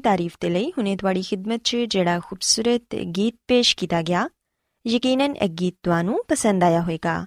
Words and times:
ਦੀ 0.00 0.02
ਤਾਰੀਫ 0.02 0.36
ਦੇ 0.40 0.50
ਲਈ 0.50 0.70
ਹੁਣੇ 0.70 0.96
ਤੁਹਾਡੀ 0.96 1.22
ਖidmat 1.22 1.60
'ਚ 1.64 1.76
ਜਿਹੜਾ 1.76 2.20
ਖੂਬਸੂਰਤ 2.20 2.94
ਗੀਤ 2.94 3.34
ਪੇਸ਼ 3.48 3.76
ਕੀਤਾ 3.76 4.02
ਗਿਆ, 4.02 4.28
ਯਕੀਨਨ 4.86 5.36
ਇਹ 5.36 5.48
ਗੀਤ 5.48 5.74
ਤੁਹਾਨੂੰ 5.82 6.24
ਪਸੰਦ 6.28 6.64
ਆਇਆ 6.64 6.80
ਹੋਵੇਗਾ। 6.80 7.26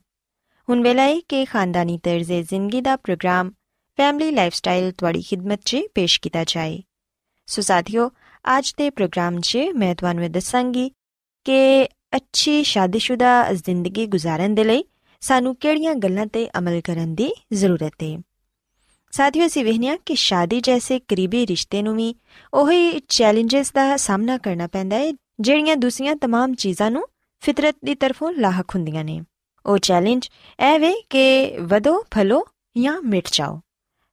ਹੁਣ 0.69 0.83
ਵੇਲਾ 0.83 1.03
ਹੈ 1.03 1.19
ਕਿ 1.27 1.45
ਖਾਨਦਾਨੀ 1.45 1.99
ਤਰਜ਼ੇ 2.03 2.43
ਜ਼ਿੰਦਗੀ 2.43 2.81
ਦਾ 2.81 2.95
ਪ੍ਰੋਗਰਾਮ 2.95 3.51
ਫੈਮਿਲੀ 3.97 4.31
ਲਾਈਫਸਟਾਈਲ 4.31 4.91
ਤੁਹਾਡੀ 4.91 5.21
ਖidmat 5.21 5.57
'ਚ 5.65 5.77
ਪੇਸ਼ 5.95 6.21
ਕੀਤਾ 6.21 6.43
ਜਾਏ। 6.43 6.83
ਸੋ 7.45 7.61
ਸਾਥੀਓ, 7.61 8.11
ਅੱਜ 8.57 8.73
ਦੇ 8.77 8.89
ਪ੍ਰੋਗਰਾਮ 8.89 9.39
'ਚ 9.39 9.57
ਮੈਂ 9.75 9.95
ਤੁਹਾਨੂੰ 9.95 10.31
ਦੱਸਾਂਗੀ 10.31 10.91
ਕਿ 11.43 11.87
ਅੱਛੀ 12.15 12.63
ਸ਼ਾਦੀशुदा 12.63 13.55
ਜ਼ਿੰਦਗੀ 13.55 14.05
گزارਣ 14.05 14.49
ਦੇ 14.49 14.63
ਲਈ 14.63 14.83
ਸਾਨੂੰ 15.21 15.55
ਕਿਹੜੀਆਂ 15.55 15.95
ਗੱਲਾਂ 15.95 16.27
ਤੇ 16.27 16.49
ਅਮਲ 16.57 16.81
ਕਰਨ 16.81 17.15
ਦੀ 17.15 17.33
ਜ਼ਰੂਰਤ 17.53 17.93
ਹੈ 18.03 18.17
ਸਾਥੀਓ 19.12 19.46
ਅਸੀਂ 19.46 19.64
ਵੇਖਿਆ 19.64 19.96
ਕਿ 19.96 20.14
ਸ਼ਾਦੀ 20.14 20.60
ਜੈਸੇ 20.60 20.98
ਕਰੀਬੀ 20.98 21.46
ਰਿਸ਼ਤੇ 21.46 21.82
ਨੂੰ 21.82 21.96
ਵੀ 21.96 22.14
ਉਹੀ 22.54 23.00
ਚੈਲੰਜਸ 23.08 23.72
ਦਾ 23.72 23.96
ਸਾਹਮਣਾ 23.96 24.38
ਕਰਨਾ 24.38 24.66
ਪੈਂਦਾ 24.66 24.96
ਹੈ 24.96 25.12
ਜਿਹੜੀਆਂ 25.40 25.76
ਦੂਸਰੀਆਂ 25.76 26.14
तमाम 26.14 26.54
ਚੀਜ਼ਾਂ 26.54 26.90
ਨੂੰ 26.90 27.06
ਫਿਤਰਤ 27.40 27.74
ਦੀ 27.84 27.94
ਤਰਫੋਂ 27.94 28.32
ਲਾਹਕ 28.32 28.74
ਹੁੰਦੀਆਂ 28.74 29.04
ਨੇ 29.04 29.20
ਉਹ 29.66 29.78
ਚੈਲੰਜ 29.78 30.28
ਇਹ 30.72 30.78
ਵੇ 30.78 30.94
ਕਿ 31.10 31.56
ਵਧੋ 31.60 32.04
ਫਲੋ 32.14 32.46
ਜਾਂ 32.78 33.02
ਮਿਟ 33.02 33.28
ਜਾਓ 33.32 33.60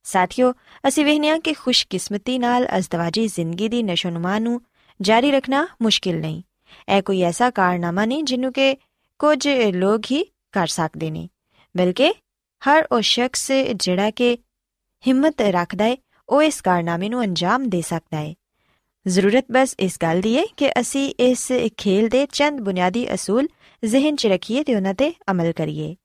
ਸਾਥੀਓ 0.03 0.53
ਅਸੀਂ 0.87 1.05
ਵੇਖਿਆ 1.05 1.37
ਕਿ 1.37 1.53
ਖੁਸ਼ਕਿਸਮਤੀ 1.53 2.39
ਨਾਲ 2.39 2.67
ਅਜ਼ਦਵਾਜੀ 2.77 3.27
ਜ਼ਿੰਦਗੀ 3.27 3.69
ਦੀ 3.69 3.83
ਨਸ਼ੋਨੁਮਾ 3.83 4.39
ਨੂੰ 4.39 4.61
ਜਾਰੀ 5.01 5.31
ਰੱਖਣਾ 5.31 5.67
ਮੁਸ਼ਕਿਲ 5.81 6.19
ਨਹੀਂ 6.19 6.43
ਇਹ 6.89 7.01
ਕੋਈ 7.01 7.21
ਐਸਾ 7.21 7.49
ਕਾਰਨਾਮਾ 7.49 8.05
ਨਹੀਂ 8.05 8.23
ਜਿਹਨੂੰ 8.23 8.53
ਕਿ 8.53 8.77
ਕੁਝ 9.19 9.47
ਲੋਕ 9.73 10.01
ਹੀ 10.11 10.25
ਕਰ 10.51 10.67
ਸਕਦੇ 10.67 11.11
ਨੇ 11.11 11.29
ਬਲਕਿ 11.77 12.13
ਹਰ 12.69 12.87
ਉਹ 12.91 13.01
ਸ਼ਖਸ 13.01 13.51
ਜਿਹੜਾ 13.75 14.11
ਕਿ 14.11 14.37
ਹਿੰਮਤ 15.06 15.40
ਰੱਖਦਾ 15.40 15.84
ਹੈ 15.84 15.96
ਉਹ 16.28 16.42
ਇਸ 16.42 16.60
ਕਾਰਨਾਮੇ 16.60 17.08
ਨੂੰ 17.08 17.22
ਅੰਜਾਮ 17.24 17.68
ਦੇ 17.68 17.80
ਸਕਦਾ 17.80 18.18
ਹੈ 18.18 18.34
ਜ਼ਰੂਰਤ 19.06 19.44
ਬਸ 19.52 19.74
ਇਸ 19.80 19.98
ਗੱਲ 20.02 20.20
ਦੀ 20.20 20.36
ਹੈ 20.38 20.42
ਕਿ 20.56 20.70
ਅਸੀਂ 20.80 21.14
ਇਸ 21.20 21.52
ਖੇਲ 21.76 22.08
ਦੇ 22.08 22.26
ਚੰਦ 22.32 22.60
ਬੁਨਿਆਦੀ 22.60 23.14
ਅਸੂਲ 23.14 23.48
ਜ਼ਿਹਨ 23.84 24.16
'ਚ 24.16 24.26
ਰੱਖੀਏ 24.26 24.64
ਤੇ 24.64 24.74
ਉਹਨਾਂ 24.74 24.94
ਤੇ 24.94 25.12
ਅਮਲ 25.30 25.52
ਕਰੀਏ। 25.52 25.96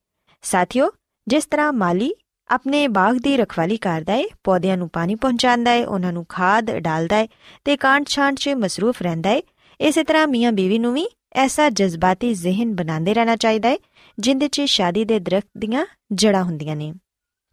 ਸਾਥੀਓ, 0.41 0.91
ਜਿਸ 1.27 1.45
ਤਰ੍ਹਾਂ 1.45 1.73
ਮਾਲੀ 1.73 2.13
ਆਪਣੇ 2.49 2.87
ਬਾਗ 2.87 3.15
ਦੀ 3.15 3.37
ਰਖਵਾਲੀ 3.37 3.77
ਕਰਦਾ 3.77 4.13
ਹੈ 4.13 4.23
ਪੌਦਿਆਂ 4.43 4.77
ਨੂੰ 4.77 4.89
ਪਾਣੀ 4.89 5.15
ਪਹੁੰਚਾਉਂਦਾ 5.15 5.71
ਹੈ 5.71 5.87
ਉਹਨਾਂ 5.87 6.13
ਨੂੰ 6.13 6.25
ਖਾਦ 6.29 6.71
ਡਾਲਦਾ 6.71 7.15
ਹੈ 7.15 7.27
ਤੇ 7.65 7.77
ਕਾਂਟ 7.77 8.07
ਛਾਂਟ 8.07 8.35
'ਚ 8.35 8.49
ਮਸਰੂਫ 8.49 9.01
ਰਹਿੰਦਾ 9.01 9.29
ਹੈ 9.29 9.41
ਇਸੇ 9.81 10.03
ਤਰ੍ਹਾਂ 10.03 10.27
ਮੀਆਂ 10.27 10.51
ਬੀਵੀ 10.51 10.79
ਨੂੰ 10.79 10.93
ਵੀ 10.93 11.07
ਐਸਾ 11.33 11.69
ਜਜ਼ਬਾਤੀ 11.69 12.33
ਜ਼ਿਹਨ 12.33 12.75
ਬਣਾਉਂਦੇ 12.75 13.13
ਰਹਿਣਾ 13.13 13.35
ਚਾਹੀਦਾ 13.35 13.69
ਹੈ 13.69 13.77
ਜਿੰਦੇ 14.19 14.47
'ਚ 14.47 14.61
ਸ਼ਾਦੀ 14.61 15.05
ਦੇ 15.05 15.19
ਦਰਖਤ 15.19 15.47
ਦੀਆਂ 15.57 15.85
ਜੜਾਂ 16.13 16.43
ਹੁੰਦੀਆਂ 16.43 16.75
ਨੇ। 16.75 16.93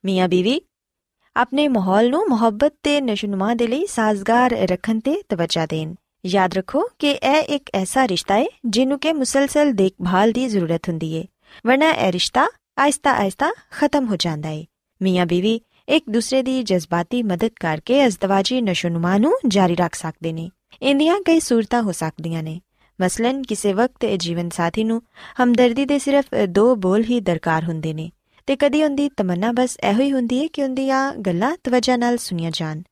ਮੀਆਂ 0.04 0.28
ਬੀਵੀ 0.28 0.60
ਆਪਣੇ 1.36 1.68
ਮਾਹੌਲ 1.68 2.10
ਨੂੰ 2.10 2.26
ਮੁਹੱਬਤ 2.28 2.74
ਤੇ 2.82 3.00
ਨਸ਼ਨੁਮਾ 3.00 3.54
ਦੇ 3.54 3.66
ਲਈ 3.66 3.86
ਸਾਜ਼ਗਾਰ 3.86 4.50
ਰੱਖਣ 4.50 5.00
ਤੇ 5.00 5.22
ਤਵੱਜਾ 5.28 5.66
ਦੇਣ। 5.66 5.94
ਯਾਦ 6.26 6.54
ਰੱਖੋ 6.54 6.88
ਕਿ 6.98 7.10
ਇਹ 7.10 7.42
ਇੱਕ 7.42 7.70
ਐਸਾ 7.74 8.08
ਰਿਸ਼ਤਾ 8.08 8.34
ਹੈ 8.34 8.46
ਜਿਹਨੂੰ 8.64 8.98
ਕਿ 8.98 9.12
ਮੁਸਲਸਲ 9.12 9.72
ਦੇਖਭਾਲ 9.72 10.32
ਦੀ 10.32 10.46
ਜ਼ਰੂਰਤ 10.46 10.88
ਹੁੰਦੀ 10.88 11.18
ਹੈ 11.18 11.24
ਵਰਨਾ 11.66 11.90
ਇਹ 11.90 12.12
ਰਿਸ਼ਤਾ 12.12 12.48
ਆਇਸਤਾ 12.78 13.12
ਆਇਸਤਾ 13.12 13.52
ਖਤਮ 13.70 14.06
ਹੋ 14.06 14.16
ਜਾਂਦਾ 14.16 14.48
ਹੈ 14.48 14.64
ਮੀਆਂ 15.02 15.26
ਬੀਵੀ 15.26 15.60
ਇੱਕ 15.88 16.04
ਦੂਸਰੇ 16.10 16.42
ਦੀ 16.42 16.62
ਜਜ਼ਬਾਤੀ 16.62 17.22
ਮਦਦ 17.22 17.50
ਕਰਕੇ 17.60 18.06
ਅਜ਼ਦਵਾਜੀ 18.06 18.60
ਨਸ਼ੋਨੁਮਾ 18.60 19.18
ਨੂੰ 19.18 19.38
ਜਾਰੀ 19.48 19.74
ਰੱਖ 19.74 19.94
ਸਕਦੇ 19.94 20.32
ਨੇ। 20.32 20.50
ਇੰਦੀਆਂ 20.82 21.18
ਕਈ 21.24 21.40
ਸੂਰਤਾਂ 21.40 21.82
ਹੋ 21.82 21.92
ਸਕਦੀਆਂ 21.92 22.42
ਨੇ। 22.42 22.60
ਮਸਲਨ 23.00 23.42
ਕਿਸੇ 23.42 23.72
ਵਕਤ 23.72 24.06
ਜੀਵਨ 24.06 24.50
ਸਾਥੀ 24.50 24.84
ਨੂੰ 24.84 25.02
ਹਮਦਰਦੀ 25.42 25.84
ਦੇ 25.84 25.98
ਸਿਰਫ 25.98 26.24
ਦੋ 26.48 26.76
ਬੋਲ 26.76 27.04
ਹੀ 27.04 27.20
ਦਰਕਾਰ 27.20 27.64
ਹੁੰਦੇ 27.64 27.94
ਨੇ। 27.94 28.10
ਤੇ 28.46 28.56
ਕਦੀ 28.56 28.82
ਉਹਦੀ 28.82 29.08
ਤਮੰਨਾ 29.08 29.52
ਬਸ 29.52 29.78
ਇਹੋ 29.90 30.00
ਹੀ 30.00 30.12
ਹੁੰਦੀ 30.12 30.42
ਹੈ 30.42 30.46
ਕਿ 30.46 30.64
ਉਹਦੀਆਂ 30.64 31.14
ਗੱਲਾਂ 31.14 31.56
ਤਵੱਜਾ 31.64 31.96
ਨਾਲ 31.96 32.16
ਸੁਣੀਆਂ 32.16 32.50
ਜਾਣ। 32.54 32.82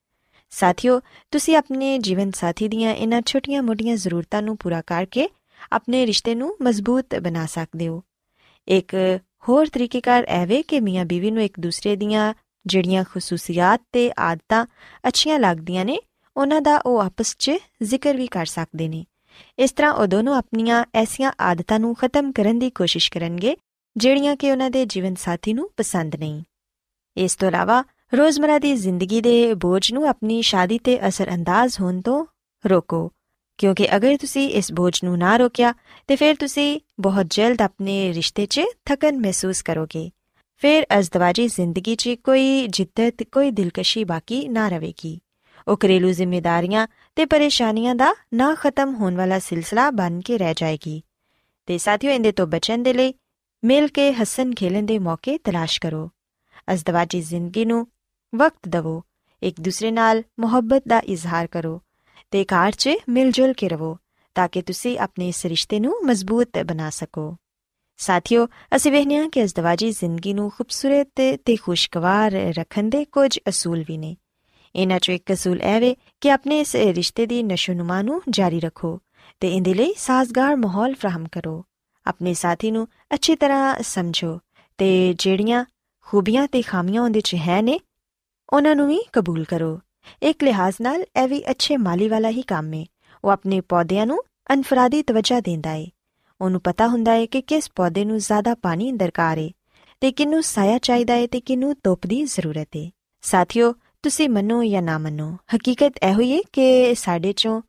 ਸਾਥੀਓ, 0.50 1.00
ਤੁਸੀਂ 1.30 1.56
ਆਪਣੇ 1.56 1.98
ਜੀਵਨ 1.98 2.30
ਸਾਥੀ 2.30 2.68
ਦੀਆਂ 2.68 2.94
ਇਹਨਾਂ 2.94 3.22
ਛੋਟੀਆਂ-ਮੋਟੀਆਂ 3.26 3.96
ਜ਼ਰੂਰਤਾਂ 3.96 4.42
ਨੂੰ 4.42 4.56
ਪੂਰਾ 4.56 4.82
ਕਰਕੇ 4.82 5.28
ਆਪਣੇ 5.72 6.06
ਰਿਸ਼ਤੇ 6.06 6.34
ਨੂੰ 6.34 6.56
ਮਜ਼ਬੂਤ 6.62 7.14
ਬਣਾ 7.14 7.46
ਸਕਦੇ 7.46 7.88
ਹੋ। 7.88 8.02
ਇੱਕ 8.68 8.94
ਹੋਰ 9.48 9.66
ਤਰੀਕੇਕਾਰ 9.66 10.24
ਐਵੇਂ 10.28 10.64
ਕਿ 10.68 10.80
ਮੀਆਂ 10.80 11.04
ਬੀਵੀ 11.04 11.30
ਨੂੰ 11.30 11.42
ਇੱਕ 11.42 11.60
ਦੂਸਰੇ 11.60 11.96
ਦੀਆਂ 11.96 12.34
ਜਿਹੜੀਆਂ 12.66 13.04
ਖਸੂਸੀਅਤ 13.04 13.80
ਤੇ 13.92 14.12
ਆਦਤਾਂ 14.18 14.66
ਅੱਛੀਆਂ 15.08 15.38
ਲੱਗਦੀਆਂ 15.38 15.84
ਨੇ, 15.84 15.98
ਉਹਨਾਂ 16.36 16.60
ਦਾ 16.60 16.76
ਉਹ 16.76 16.98
ਆਪਸ 16.98 17.36
'ਚ 17.38 17.52
ਜ਼ਿਕਰ 17.82 18.16
ਵੀ 18.16 18.26
ਕਰ 18.26 18.46
ਸਕਦੇ 18.46 18.88
ਨੇ। 18.88 19.04
ਇਸ 19.58 19.72
ਤਰ੍ਹਾਂ 19.72 19.92
ਉਹ 19.92 20.06
ਦੋਨੋਂ 20.06 20.36
ਆਪਣੀਆਂ 20.36 20.84
ਐਸੀਆਂ 20.94 21.32
ਆਦਤਾਂ 21.40 21.80
ਨੂੰ 21.80 21.94
ਖਤਮ 21.94 22.32
ਕਰਨ 22.32 22.58
ਦੀ 22.58 22.70
ਕੋਸ਼ਿਸ਼ 22.70 23.12
ਕਰਨਗੇ 23.12 23.56
ਜਿਹੜੀਆਂ 24.00 24.36
ਕਿ 24.36 24.50
ਉਹਨਾਂ 24.50 24.70
ਦੇ 24.70 24.84
ਜੀਵਨ 24.86 25.14
ਸਾਥੀ 25.14 25.52
ਨੂੰ 25.52 25.70
ਪਸੰਦ 25.76 26.16
ਨਹੀਂ। 26.16 26.42
ਇਸ 27.16 27.36
ਤੋਂ 27.36 27.48
ਇਲਾਵਾ, 27.48 27.84
ਰੋਜ਼ਮਰਾ 28.14 28.58
ਦੀ 28.58 28.74
ਜ਼ਿੰਦਗੀ 28.74 29.20
ਦੇ 29.20 29.54
ਬੋਝ 29.54 29.92
ਨੂੰ 29.92 30.06
ਆਪਣੀ 30.08 30.42
ਸ਼ਾਦੀ 30.42 30.78
ਤੇ 30.78 31.08
ਅਸਰਅੰਦਾਜ਼ 31.08 31.80
ਹੋਣ 31.80 32.00
ਤੋਂ 32.00 32.24
ਰੋਕੋ, 32.64 33.10
ਕਿਉਂਕਿ 33.58 33.96
ਅਗਰ 33.96 34.16
ਤੁਸੀਂ 34.16 34.48
ਇਸ 34.50 34.72
ਬੋਝ 34.72 35.04
ਨੂੰ 35.04 35.18
ਨਾ 35.18 35.36
ਰੋਕਿਆ, 35.36 35.74
ਤੇ 36.06 36.16
ਫਿਰ 36.16 36.34
ਤੁਸੀਂ 36.34 36.80
ਬਹੁਤ 37.00 37.26
ਜਲਦ 37.30 37.62
ਆਪਣੇ 37.62 38.12
ਰਿਸ਼ਤੇ 38.14 38.46
'ਚ 38.46 38.60
ਥਕਨ 38.84 39.20
ਮਹਿਸੂਸ 39.20 39.62
ਕਰੋਗੇ। 39.62 40.10
ਫਿਰ 40.62 40.86
ਅਜ਼ਦਵਾਜੀ 40.98 41.46
ਜ਼ਿੰਦਗੀ 41.48 41.96
'ਚ 41.96 42.08
ਕੋਈ 42.24 42.66
ਜਿੱਦਤ, 42.66 43.22
ਕੋਈ 43.22 43.50
ਦਿਲਕਸ਼ੀ 43.50 44.04
ਬਾਕੀ 44.04 44.48
ਨਾ 44.48 44.68
ਰਹੇਗੀ 44.68 45.18
ਉਹ 45.68 45.76
ਘਰੇਲੂ 45.76 46.10
ਜ਼ਿੰਮੇਵਾਰੀਆਂ 46.10 46.86
ਤੇ 47.16 47.24
ਪਰੇਸ਼ਾਨੀਆਂ 47.24 47.94
ਦਾ 47.94 48.14
ਨਾ 48.34 48.54
ਖਤਮ 48.54 48.94
ਹੋਣ 48.94 49.16
ਵਾਲਾ 49.16 49.38
ਸਿਲਸਿਲਾ 49.38 49.90
ਬਣ 49.90 50.20
ਕੇ 50.20 50.38
ਰਹਿ 50.38 50.54
ਜਾਏਗੀ। 50.56 51.02
ਤੇ 51.66 51.78
ਸਾਥੀਓ, 51.78 52.10
ਇਹਦੇ 52.10 52.32
ਤੋਂ 52.32 52.46
ਬਚਣ 52.46 52.82
ਦੇ 52.82 52.92
ਲਈ 52.92 53.14
ਮਿਲ 53.64 53.88
ਕੇ 53.88 54.12
ਹੱਸਣ 54.12 54.54
ਖੇਲਣ 54.54 54.82
ਦੇ 54.82 54.98
ਮੌਕੇ 54.98 55.38
ਤਲਾਸ਼ 55.38 55.80
ਕਰੋ। 55.80 56.10
ਅਜ਼ਦਵਾਜੀ 56.72 57.20
ਜ਼ਿੰਦਗੀ 57.20 57.64
ਨੂੰ 57.64 57.86
ਵਕਤ 58.34 58.68
ਦਿਵੋ। 58.68 59.02
ਇੱਕ 59.42 59.60
ਦੂਸਰੇ 59.60 59.90
ਨਾਲ 59.90 60.22
ਮੁਹੱਬਤ 60.40 60.82
ਦਾ 60.88 60.98
ਇਜ਼ਹਾਰ 60.98 61.46
ਕਰੋ 61.46 61.82
ਤੇ 62.30 62.44
ਘਰ 62.44 62.72
'ਚ 62.72 62.90
ਮਿਲ 63.08 63.30
ਜੁਲ 63.30 63.52
ਕੇ 63.52 63.68
ਰਹੋ 63.68 63.98
ਤਾਂ 64.34 64.48
ਕਿ 64.48 64.62
ਤੁਸੀਂ 64.62 64.98
ਆਪਣੇ 64.98 65.28
ਇਸ 65.28 65.46
ਰਿਸ਼ਤੇ 65.46 65.80
ਨੂੰ 65.80 66.00
ਮਜ਼ਬੂਤ 66.04 66.58
ਬਣਾ 66.58 66.90
ਸਕੋ। 66.90 67.36
ਸਾਥੀਓ, 67.96 68.48
ਅਸੀਂ 68.76 68.92
ਵੇਖਿਆ 68.92 69.28
ਕਿ 69.28 69.44
ਅਜ਼ਦਵਾਜੀ 69.44 69.90
ਜ਼ਿੰਦਗੀ 69.90 70.32
ਨੂੰ 70.32 70.50
ਖੂਬਸੂਰਤ 70.50 71.38
ਤੇ 71.44 71.56
ਖੁਸ਼ਗਵਾਰ 71.56 72.30
ਰੱਖਣ 72.30 72.82
ਦੇ 72.82 73.04
ਕੁਝ 73.04 73.38
ਅਸੂਲ 73.48 73.84
ਵੀ 73.88 73.98
ਨੇ। 73.98 74.16
ਇਹਨਾਂ 74.74 74.96
'ਚੋਂ 74.96 75.14
ਇੱਕ 75.14 75.32
ਅਸੂਲ 75.32 75.62
ਇਹ 75.62 75.80
ਵੇ 75.80 75.96
ਕਿ 76.20 76.30
ਆਪਣੇ 76.30 76.60
ਇਸ 76.60 76.76
ਰਿਸ਼ਤੇ 76.76 77.26
ਦੀ 77.26 77.42
ਨਸ਼ੋਨੁਮਾ 77.42 78.02
ਨੂੰ 78.02 78.22
ਜਾਰੀ 78.30 78.60
ਰੱਖੋ 78.60 79.00
ਤੇ 79.40 79.48
ਇਹਦੇ 79.48 79.74
ਲਈ 79.74 79.94
ਸਾਜ਼ਗਾਰ 79.98 80.56
ਮਾਹੌਲ 80.56 80.94
ਫਰਾਹਮ 80.94 81.26
ਕਰੋ। 81.32 81.64
ਆਪਣੇ 82.06 82.34
ਸਾਥੀ 82.34 82.70
ਨੂੰ 82.70 82.88
ਅੱਛੀ 83.10 83.34
ਤਰ੍ਹਾਂ 83.36 83.74
ਸਮਝੋ 83.82 84.38
ਤੇ 84.78 84.88
ਜਿਹੜੀਆਂ 85.18 85.64
ਖੂਬੀਆਂ 86.06 86.46
ਤੇ 86.48 86.62
ਖਾਮੀਆਂ 86.62 87.02
ਉਹਦੇ 87.02 87.20
'ਚ 87.20 87.34
ਹੈ 87.48 87.60
ਨੇ 87.62 87.78
ਉਹਨਾਂ 88.52 88.74
ਨੂੰ 88.76 88.86
ਵੀ 88.88 88.98
ਕਬੂਲ 89.12 89.44
ਕਰੋ। 89.44 89.78
ਇੱਕ 90.22 90.44
ਲਿਹਾਜ਼ 90.44 90.76
ਨਾਲ 90.82 91.02
ਇਹ 91.16 91.28
ਵੀ 91.28 91.42
ਅੱਛੇ 91.50 91.76
ਮਾਲੀ 91.76 92.08
ਵਾਲਾ 92.08 92.28
ਹੀ 92.30 92.42
ਕੰਮ 92.42 92.72
ਹੈ 92.74 92.84
ਉਹ 93.24 93.30
ਆਪਣੇ 93.30 93.60
ਪੌਦਿਆਂ 93.60 94.06
ਨੂੰ 94.06 94.18
ਅਨਫਰਾਦੀ 94.52 95.02
ਤਵੱਜਾ 95.02 95.40
ਦਿੰਦਾ 95.40 95.70
ਹੈ 95.70 95.86
ਉਹਨੂੰ 96.40 96.60
ਪਤਾ 96.60 96.86
ਹੁੰਦਾ 96.88 97.12
ਹੈ 97.12 97.26
ਕਿ 97.26 97.40
ਕਿਸ 97.42 97.70
ਪੌਦੇ 97.76 98.04
ਨੂੰ 98.04 98.18
ਜ਼ਿਆਦਾ 98.18 98.54
ਪਾਣੀ 98.54 98.90
ਦਰਕਾਰ 98.92 99.38
ਹੈ 99.38 99.48
ਤੇ 100.02 100.10
ਕਿਨੂੰ 100.12 100.42
ਸਾਇਆ 100.42 100.78
ਚਾਹੀਦਾ 100.78 101.14
ਹੈ 101.14 101.26
ਤੇ 101.26 101.40
ਕਿਨੂੰ 101.40 101.74
ਧੁੱਪ 101.84 102.06
ਦੀ 102.06 102.22
ਜ਼ਰੂਰਤ 102.24 102.76
ਹੈ 102.76 102.88
ਸਾਥੀਓ 103.24 103.72
ਤੁਸੀਂ 104.02 104.28
ਮੰਨੋ 104.28 104.62
ਜਾਂ 104.64 104.82
ਨਾ 104.82 104.98
ਮੰਨੋ 104.98 105.30
ਹਕੀਕਤ 105.56 105.98
ਇਹ 106.02 106.14
ਹੋਈ 106.14 106.32
ਹੈ 106.32 106.38
ਕਿ 106.52 106.94
ਸਾਡੇ 106.94 107.32
ਚੋਂ 107.32 107.60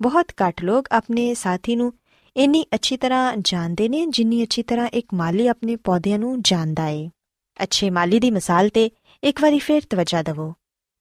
ਬਹੁਤ 0.00 0.32
ਘੱਟ 0.42 0.62
ਲੋਕ 0.64 0.88
ਆਪਣੇ 0.92 1.32
ਸਾਥੀ 1.34 1.76
ਨੂੰ 1.76 1.92
ਇੰਨੀ 2.36 2.66
ਅੱਛੀ 2.74 2.96
ਤਰ੍ਹਾਂ 2.96 3.36
ਜਾਣਦੇ 3.40 3.88
ਨੇ 3.88 4.06
ਜਿੰਨੀ 4.06 4.42
ਅੱਛੀ 4.42 4.62
ਤਰ੍ਹਾਂ 4.62 4.86
ਇੱਕ 4.86 5.06
ਮਾਲੀ 5.14 5.46
ਆਪਣੇ 5.46 5.76
ਪੌਦਿਆਂ 5.76 6.18
ਨੂੰ 6.18 6.42
ਜਾਣਦਾ 6.42 6.82
ਹੈ 6.82 7.10
ਅੱਛੇ 7.62 7.90
ਮਾਲੀ 7.90 8.20
ਦੀ 8.20 8.30
ਮਿਸਾਲ 8.30 8.68
ਤੇ 8.68 8.90
ਇੱਕ 9.24 9.42
ਵਾਰੀ 9.42 9.58
ਫੇਰ 9.58 9.82
ਤਵੱਜਾ 9.90 10.22
ਦਿਵੋ। 10.22 10.54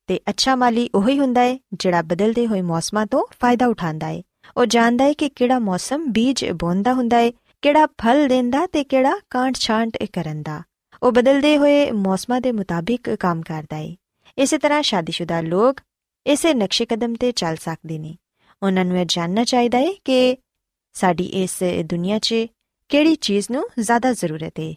ਤੇ 0.07 0.19
ਅੱਛਾ 0.29 0.55
ਮਾਲੀ 0.55 0.89
ਉਹੀ 0.95 1.19
ਹੁੰਦਾ 1.19 1.41
ਹੈ 1.41 1.59
ਜਿਹੜਾ 1.73 2.01
ਬਦਲਦੇ 2.01 2.47
ਹੋਏ 2.47 2.61
ਮੌਸਮਾਂ 2.61 3.05
ਤੋਂ 3.05 3.25
ਫਾਇਦਾ 3.39 3.67
ਉਠਾਉਂਦਾ 3.67 4.07
ਹੈ 4.07 4.21
ਉਹ 4.57 4.65
ਜਾਣਦਾ 4.65 5.03
ਹੈ 5.03 5.13
ਕਿ 5.13 5.29
ਕਿਹੜਾ 5.29 5.59
ਮੌਸਮ 5.59 6.05
ਬੀਜ 6.05 6.45
ਬੋਂਦਾ 6.45 6.93
ਹੁੰਦਾ 6.93 7.17
ਹੈ 7.17 7.31
ਕਿਹੜਾ 7.61 7.85
ਫਲ 7.85 8.27
ਦਿੰਦਾ 8.27 8.67
ਤੇ 8.67 8.83
ਕਿਹੜਾ 8.83 9.19
ਕਾਂਟ 9.29 9.55
ਛਾਂਟ 9.55 9.97
ਕਰਨ 10.13 10.43
ਦਾ। 10.43 10.61
ਉਹ 11.03 11.11
ਬਦਲਦੇ 11.11 11.57
ਹੋਏ 11.57 11.91
ਮੌਸਮਾਂ 11.91 12.41
ਦੇ 12.41 12.51
ਮੁਤਾਬਿਕ 12.51 13.09
ਕੰਮ 13.09 13.41
ਕਰਦਾ 13.41 13.75
ਹੈ 13.75 13.95
ਇਸੇ 14.37 14.57
ਤਰ੍ਹਾਂ 14.57 14.81
ਸ਼ਾਦੀशुदा 14.81 15.47
ਲੋਕ 15.47 15.79
ਇਸੇ 16.27 16.53
ਨਕਸ਼ੇ 16.53 16.85
ਕਦਮ 16.85 17.13
ਤੇ 17.13 17.31
ਚੱਲ 17.31 17.55
ਸਕਦੇ 17.55 17.99
ਨੇ। 17.99 18.15
ਉਹਨਾਂ 18.63 18.85
ਨੂੰ 18.85 18.97
ਇਹ 18.97 19.05
ਜਾਣਨਾ 19.09 19.43
ਚਾਹੀਦਾ 19.43 19.77
ਹੈ 19.77 19.87
ਕਿ 20.05 20.37
ਸਾਡੀ 20.93 21.23
ਇਸ 21.23 21.63
ਦੁਨੀਆ 21.85 22.19
'ਚ 22.19 22.35
ਕਿਹੜੀ 22.89 23.15
ਚੀਜ਼ 23.15 23.47
ਨੂੰ 23.51 23.67
ਜ਼ਿਆਦਾ 23.79 24.13
ਜ਼ਰੂਰਤ 24.13 24.59
ਹੈ 24.59 24.73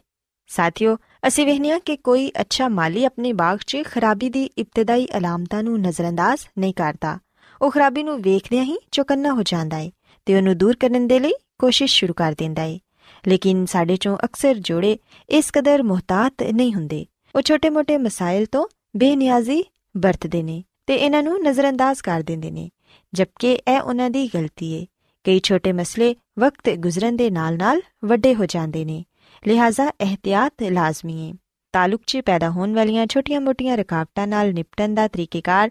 ਸਾਥੀਓ, 0.46 0.96
ਅਸੀਂ 1.26 1.46
ਵੇਖਿਆ 1.46 1.78
ਕਿ 1.78 1.96
ਕੋਈ 1.96 2.30
ਅੱਛਾ 2.40 2.68
ਮਾਲੀ 2.68 3.04
ਆਪਣੇ 3.04 3.32
ਬਾਗ 3.32 3.58
'ਚ 3.66 3.76
ਖਰਾਬੀ 3.84 4.28
ਦੀ 4.30 4.44
ਇਬਤਦਾਈ 4.58 5.06
ਅਲਾਮਤਾਂ 5.16 5.62
ਨੂੰ 5.62 5.80
ਨਜ਼ਰਅੰਦਾਜ਼ 5.80 6.46
ਨਹੀਂ 6.58 6.74
ਕਰਦਾ। 6.74 7.18
ਉਹ 7.62 7.70
ਖਰਾਬੀ 7.70 8.02
ਨੂੰ 8.02 8.20
ਵੇਖਦਿਆਂ 8.22 8.64
ਹੀ 8.64 8.76
ਚੁਕੰਨਾ 8.92 9.32
ਹੋ 9.32 9.42
ਜਾਂਦਾ 9.42 9.76
ਹੈ 9.76 9.90
ਤੇ 10.26 10.36
ਉਹਨੂੰ 10.36 10.56
ਦੂਰ 10.58 10.76
ਕਰਨ 10.76 11.06
ਦੇ 11.06 11.18
ਲਈ 11.18 11.32
ਕੋਸ਼ਿਸ਼ 11.58 11.94
ਸ਼ੁਰੂ 11.94 12.14
ਕਰ 12.14 12.34
ਦਿੰਦਾ 12.38 12.62
ਹੈ 12.62 12.78
ਲੇਕਿਨ 13.28 13.66
ਸਾਡੇ 13.66 13.96
ਚੋਂ 13.96 14.16
ਅਕਸਰ 14.24 14.58
ਜੋੜੇ 14.58 14.98
ਇਸ 15.28 15.50
ਕਦਰ 15.50 15.82
ਮੁਹਤਾਤ 15.82 16.42
ਨਹੀਂ 16.42 16.74
ਹੁੰਦੇ। 16.74 17.04
ਉਹ 17.34 17.42
ਛੋਟੇ-ਮੋਟੇ 17.42 17.96
ਮਸਾਇਲ 17.98 18.46
ਤੋਂ 18.46 18.66
ਬੇਨਿਆਜ਼ੀ 18.96 19.62
ਵਰਤਦੇ 19.96 20.42
ਨੇ 20.42 20.62
ਤੇ 20.86 20.94
ਇਹਨਾਂ 20.94 21.22
ਨੂੰ 21.22 21.42
ਨਜ਼ਰਅੰਦਾਜ਼ 21.42 22.02
ਕਰ 22.02 22.20
ਦਿੰਦੇ 22.20 22.50
ਨੇ, 22.50 22.70
ਜਦਕਿ 23.12 23.52
ਇਹ 23.52 23.80
ਉਹਨਾਂ 23.80 24.10
ਦੀ 24.10 24.30
ਗਲਤੀ 24.34 24.80
ਹੈ 24.80 24.86
ਕਈ 25.26 25.40
ਛੋਟੇ 25.42 25.72
ਮਸਲੇ 25.72 26.16
ਵਕਤ 26.38 26.70
ਗੁਜ਼ਰਨ 26.70 27.16
ਦੇ 27.16 27.30
ਨਾਲ-ਨਾਲ 27.30 27.80
ਵੱਡੇ 28.04 28.34
ਹੋ 28.34 28.46
ਜਾਂਦੇ 28.46 28.84
ਨੇ। 28.84 29.04
ਲਿਹਾਜ਼ਾ 29.46 29.92
ਇhtiyat 30.00 30.74
ਲਾਜ਼ਮੀ 30.74 31.28
ਹੈ 31.28 31.34
ਤਾਲੁਕ 31.72 32.02
'ਚ 32.06 32.16
ਪੈਦਾ 32.16 32.50
ਹੋਣ 32.50 32.74
ਵਾਲੀਆਂ 32.74 33.06
ਛੋਟੀਆਂ-ਮੋਟੀਆਂ 33.06 33.76
ਰੁਕਾਵਟਾਂ 33.76 34.26
ਨਾਲ 34.26 34.54
ਨਿਪਟਣ 34.54 34.94
ਦਾ 34.94 35.08
ਤਰੀਕੇਕਾਰ 35.08 35.70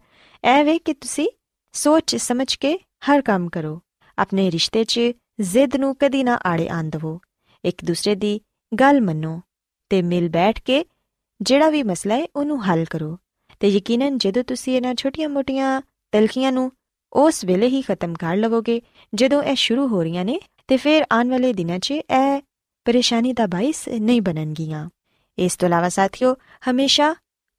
ਇਹ 0.60 0.64
ਵੇ 0.64 0.80
ਕਿ 0.80 0.94
ਤੁਸੀਂ 0.94 1.30
ਸੋਚ 1.72 2.16
ਸਮਝ 2.16 2.56
ਕੇ 2.56 2.80
ਹਰ 3.10 3.22
ਕੰਮ 3.22 3.50
ਕਰੋ। 3.50 3.82
ਆਪਣੇ 4.18 4.52
ਰਿਸ਼ਤੇ 4.52 4.84
'ਚ 4.84 5.00
ਜ਼ਿੱਦ 5.42 5.76
ਨੂੰ 5.76 5.96
ਕਦੀ 6.00 6.24
ਨਾ 6.24 6.40
ਆੜੇ 6.46 6.68
ਆਂਦਵੋ 6.68 7.20
ਇੱਕ 7.66 7.86
ਦੂਸਰੇ 7.86 8.16
ਦੀ 8.16 8.42
ਗੱਲ 8.80 9.02
ਮੰਨੋ 9.02 9.42
ਤੇ 9.90 10.02
ਮਿਲ 10.02 10.30
ਬੈਠ 10.30 10.62
ਕੇ 10.62 10.86
ਜਿਹੜਾ 11.42 11.70
ਵੀ 11.70 11.84
ਮਸਲਾ 11.84 12.16
ਹੈ 12.16 12.26
ਉਹਨੂੰ 12.36 12.72
ਹੱਲ 12.72 12.86
ਕਰੋ। 12.86 13.18
ਤੇ 13.60 13.68
ਯਕੀਨਨ 13.68 14.18
ਜਦੋਂ 14.18 14.44
ਤੁਸੀਂ 14.44 14.76
ਇਹਨਾਂ 14.76 14.96
ਛੋਟੀਆਂ-ਮੋਟੀਆਂ 14.96 15.82
ਤਲਖੀਆਂ 16.12 16.52
ਨੂੰ 16.52 16.72
ਉਸ 17.16 17.46
ਵੇਲੇ 17.46 17.68
ਹੀ 17.68 17.82
ਖਤਮ 17.82 18.14
ਕਰ 18.14 18.36
ਲਵੋਗੇ। 18.36 18.82
ਜਦੋਂ 19.16 19.44
ਇਹ 19.44 19.56
ਸ਼ੁਰੂ 19.56 19.88
ਹੋ 19.88 20.04
ਰਹੀਆਂ 20.04 20.26
ਨੇ, 20.26 20.40
ਤੇ 20.68 20.78
ਫਿਰ 20.78 21.06
ਆਉਣ 21.12 21.30
ਵਾਲੇ 21.30 21.54
ਦਿਨਾਂ 21.54 21.80
'ਚ 21.80 21.92
ਇਹ 21.92 22.42
ਪਰੇਸ਼ਾਨੀ 22.86 23.34
ਦਾ 23.34 23.48
ਬਾਇਸ 23.48 23.88
ਨਹੀਂ 23.88 24.22
ਬਣਨਗੀਆਂ। 24.22 24.90
ਇਸ 25.38 25.56
ਤੋਂ 25.56 25.68
ਇਲਾਵਾ 25.68 25.90
ਸਾਥੀਓ, 25.90 26.36
ਹਮੇਸ਼ਾ 26.72 27.16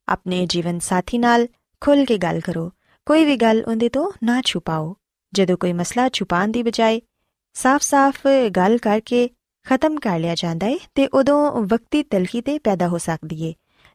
ਆਪਣੇ 0.09 0.47
ਜੀਵਨ 0.47 0.79
ਸਾਥੀ 0.79 1.19
ਨਾਲ 1.19 1.49
ਖੁੱਲ 1.81 2.05
ਕੇ 2.05 2.19
ਗੱਲ 2.19 2.41
ਕਰੋ। 2.41 2.73
ਕੋਈ 3.07 3.25
ਵੀ 3.25 3.37
ਗੱਲ 3.37 3.65
ਉਹਦੇ 3.69 3.89
ਤੋਂ 3.89 4.13
ਨਾ 4.25 4.43
ਛੁਪਾਓ। 4.45 4.97
ਜਦੋਂ 5.33 5.57
ਕੋਈ 5.57 5.73
ਮਸਲਾ 5.73 6.09
ਛੁਪਾਉਣ 6.09 6.49
ਦੀ 6.49 6.63
ਬਜਾਏ 6.63 7.03
ਸਾਫ਼-ਸਾਫ਼ 7.55 8.27
ਗੱਲ 8.57 8.79
ਕਰਕੇ 8.79 9.31
ਖਤਮ 9.67 9.99
ਕਰ 9.99 10.19
ਲਿਆ 10.19 10.35
ਜਾਂਦਾ 10.35 10.67
ਹੈ 10.67 10.77
ਤੇ 10.95 11.07
ਉਦੋਂ 11.07 11.53
ਵਕਤੀ 11.53 12.03
ਤਲਖੀ 12.03 12.41
ਤੇ 12.41 12.59
ਪੈਦਾ 12.59 12.89
ਹੋ 12.89 12.99
ਸਕਦੀ 12.99 13.49
ਹੈ 13.49 13.53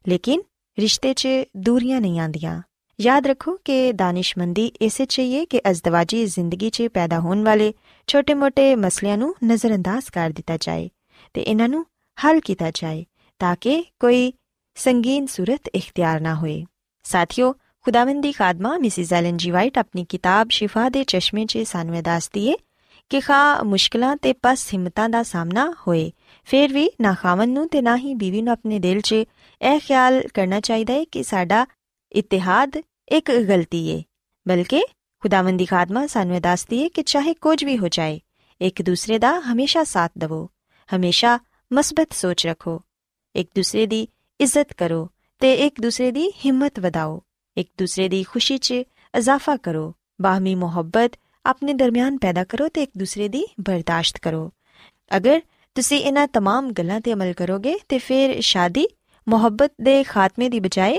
ਲੇਕਿਨ 0.07 0.41
ਰਿਸ਼ਤੇ 0.79 1.13
'ਚ 1.13 1.27
ਦੂਰੀਆਂ 1.57 2.01
ਨਹੀਂ 2.01 2.19
ਆਂਦੀਆਂ 2.19 2.61
ਯਾਦ 3.01 3.27
ਰੱਖੋ 3.27 3.57
ਕਿ 3.65 3.93
ਦਾਨਿਸ਼ਮੰਦੀ 3.93 4.65
ਇਸੇ 4.65 5.05
ਚਾਹੀਏ 5.05 5.45
ਕਿ 5.45 5.61
ਅਜ਼ਦਵਾਜੀ 5.69 6.25
ਜ਼ਿੰਦਗੀ 6.25 6.69
'ਚ 6.69 6.83
ਪੈਦਾ 6.93 7.19
ਹੋਣ 7.19 7.43
ਵਾਲੇ 7.43 7.73
ਛੋਟੇ-ਮੋਟੇ 8.07 8.75
ਮਸਲਿਆਂ 8.75 9.17
ਨੂੰ 9.17 9.35
ਨਜ਼ਰਅੰਦਾਜ਼ 9.45 10.11
ਕਰ 10.11 10.29
ਦਿੱਤਾ 10.29 10.57
ਜਾਏ 10.57 10.89
ਤੇ 11.33 11.41
ਇਹਨਾਂ 11.41 11.69
ਨੂੰ 11.69 11.85
ਹੱਲ 12.25 12.39
ਕੀਤਾ 12.39 12.71
ਜਾਏ 12.73 13.05
ਤਾਂ 13.39 13.55
ਕਿ 13.61 13.85
ਕੋਈ 13.99 14.33
ਸੰਗੀਨ 14.75 15.27
ਸੂਰਤ 15.27 15.61
ਇਖਤਿਆਰ 15.75 16.19
ਨਾ 16.19 16.35
ਹੋਏ। 16.35 16.65
ਸਾਥੀਓ, 17.03 17.53
ਖੁਦਾਵੰਦ 17.81 18.23
ਦੀ 18.23 18.31
ਖਾਦਮਾ 18.31 18.77
ਮਿਸਿਸ 18.77 19.13
ਐਲਨ 19.13 19.37
ਜੀ 19.37 19.51
ਵਾਈਟ 19.51 19.77
ਆਪਣੀ 19.77 20.05
ਕਿਤਾਬ 20.09 20.47
ਸ਼ਿਫਾ 20.49 20.89
ਦੇ 20.89 21.03
ਚਸ਼ਮੇ 21.03 21.45
'ਚ 21.45 21.57
ਸਾਨੂੰ 21.57 22.03
ਦੱਸਦੀ 22.03 22.47
ਏ 22.47 22.53
ਕਿ 23.09 23.19
ਖਾ 23.19 23.63
ਮੁਸ਼ਕਲਾਂ 23.63 24.17
ਤੇ 24.17 24.33
ਪਸ 24.33 24.67
ਹਿੰਮਤਾਂ 24.73 25.09
ਦਾ 25.09 25.23
ਸਾਹਮਣਾ 25.23 25.73
ਹੋਏ। 25.87 26.11
ਫਿਰ 26.45 26.73
ਵੀ 26.73 26.89
ਨਾ 27.01 27.13
ਖਾਵਨ 27.13 27.49
ਨੂੰ 27.49 27.69
ਤੇ 27.69 27.81
ਨਾ 27.81 27.97
ਹੀ 27.97 28.13
ਬੀਵੀ 28.13 28.41
ਨੂੰ 28.41 28.53
ਆਪਣੇ 28.53 28.79
ਦਿਲ 28.79 29.01
'ਚ 29.01 29.13
ਇਹ 29.13 29.79
ਖਿਆਲ 29.79 30.27
ਕਰਨਾ 30.33 30.59
ਚਾਹੀਦਾ 30.59 30.93
ਹੈ 30.93 31.03
ਕਿ 31.03 31.23
ਸਾਡਾ 31.23 31.65
ਇਤਿਹਾਦ 32.11 32.71
ਇੱਕ 33.10 33.30
ਗਲਤੀ 33.48 33.86
ਏ 33.88 34.02
ਬਲਕਿ 34.46 34.82
ਖੁਦਾਵੰਦ 35.22 35.58
ਦੀ 35.58 35.66
ਖਾਦਮਾ 35.66 36.06
ਸਾਨੂੰ 36.06 36.40
ਦੱਸਦੀ 36.40 36.82
ਏ 36.82 36.88
ਕਿ 36.88 37.02
ਚਾਹੇ 37.02 37.34
ਕੁਝ 37.34 37.62
ਵੀ 37.64 37.76
ਹੋ 37.78 37.88
ਜਾਏ 37.88 38.20
ਇੱਕ 38.60 38.82
ਦੂਸਰੇ 38.82 39.18
ਦਾ 39.18 39.32
ਹਮੇਸ਼ਾ 39.42 39.84
ਸਾਥ 39.84 40.10
ਦਿਵੋ 40.18 40.48
ਹਮੇਸ਼ਾ 40.88 41.38
ਮਸਬਤ 41.70 42.12
ਸੋਚ 42.12 42.46
ਰੱਖੋ 42.46 42.80
ਇੱਕ 43.34 43.50
ਦੂਸਰੇ 43.56 43.86
ਦੀ 43.86 44.06
ਇੱਜ਼ਤ 44.40 44.72
ਕਰੋ 44.72 45.08
ਤੇ 45.42 45.52
ਇੱਕ 45.56 45.80
ਦੂਸਰੇ 45.80 46.10
ਦੀ 46.10 46.30
ਹਿੰਮਤ 46.44 46.80
ਵਧਾਓ 46.80 47.20
ਇੱਕ 47.56 47.68
ਦੂਸਰੇ 47.78 48.08
ਦੀ 48.08 48.22
ਖੁਸ਼ੀ 48.22 48.58
'ਚ 48.58 48.72
ਇਜ਼ਾਫਾ 49.14 49.56
ਕਰੋ 49.56 49.92
ਬਾਹਮੀ 50.22 50.54
ਮੁਹੱਬਤ 50.54 51.16
ਆਪਣੇ 51.44 51.74
ਦਰਮਿਆਨ 51.74 52.16
ਪੈਦਾ 52.18 52.44
ਕਰੋ 52.44 52.68
ਤੇ 52.68 52.82
ਇੱਕ 52.82 52.90
ਦੂਸਰੇ 52.98 53.28
ਦੀ 53.28 53.44
ਬਰਦਾਸ਼ਤ 53.60 54.18
ਕਰੋ 54.18 54.50
ਅਗਰ 55.10 55.40
ਤੁਸੀਂ 55.76 55.98
ਇਹਨਾਂ 56.00 56.26
तमाम 56.36 56.72
ਗੱਲਾਂ 56.72 57.00
ਤੇ 57.00 57.12
ਅਮਲ 57.12 57.32
ਕਰੋਗੇ 57.32 57.76
ਤੇ 57.88 57.98
ਫਿਰ 57.98 58.40
ਸ਼ਾਦੀ 58.40 58.86
ਮੁਹੱਬਤ 59.26 59.72
ਦੇ 59.82 60.02
ਖਾਤਮੇ 60.04 60.48
ਦੀ 60.48 60.60
ਬਜਾਏ 60.60 60.98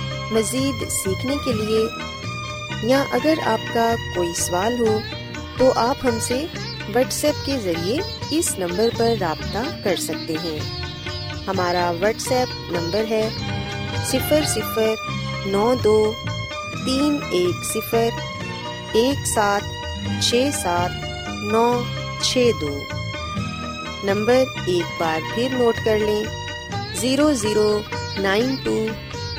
مزید 0.31 0.89
سیکھنے 0.89 1.35
کے 1.45 1.53
لیے، 1.53 1.83
یا 2.83 3.03
اگر 3.11 3.33
آپ 3.45 3.73
کا 3.73 3.95
کوئی 4.15 4.33
سوال 4.33 4.79
ہو، 4.79 4.99
تو 5.57 5.71
آپ 5.75 5.95
ہم 6.03 6.17
سے 6.21 6.45
واٹس 6.95 7.23
ایپ 7.25 7.45
کے 7.45 7.57
ذریعے 7.63 7.97
اس 8.31 8.59
نمبر 8.59 8.89
پر 8.97 9.13
رابطہ 9.21 9.63
کر 9.83 9.95
سکتے 9.95 10.35
ہیں۔ 10.43 10.59
ہمارا 11.47 11.91
واٹس 11.99 12.31
ایپ 12.31 12.71
نمبر 12.71 13.03
ہے 13.09 13.29
صفر 14.05 14.43
صفر 14.47 14.93
نو 15.45 15.73
دو 15.83 16.13
تین 16.85 17.17
ایک 17.31 17.65
صفر 17.65 18.09
ایک 18.93 19.27
سات 19.27 19.61
چھ 20.21 20.49
سات 20.63 20.89
نو 21.43 21.81
چھ 22.21 22.51
دو۔ 22.61 22.77
نمبر 24.03 24.43
ایک 24.65 25.01
بار 25.01 25.19
پھر 25.35 25.47
نوٹ 25.51 25.85
کر 25.85 25.99
لیں، 25.99 26.23
zero 26.95 27.33
zero 27.33 27.81
nine 28.17 28.55
two 28.63 28.85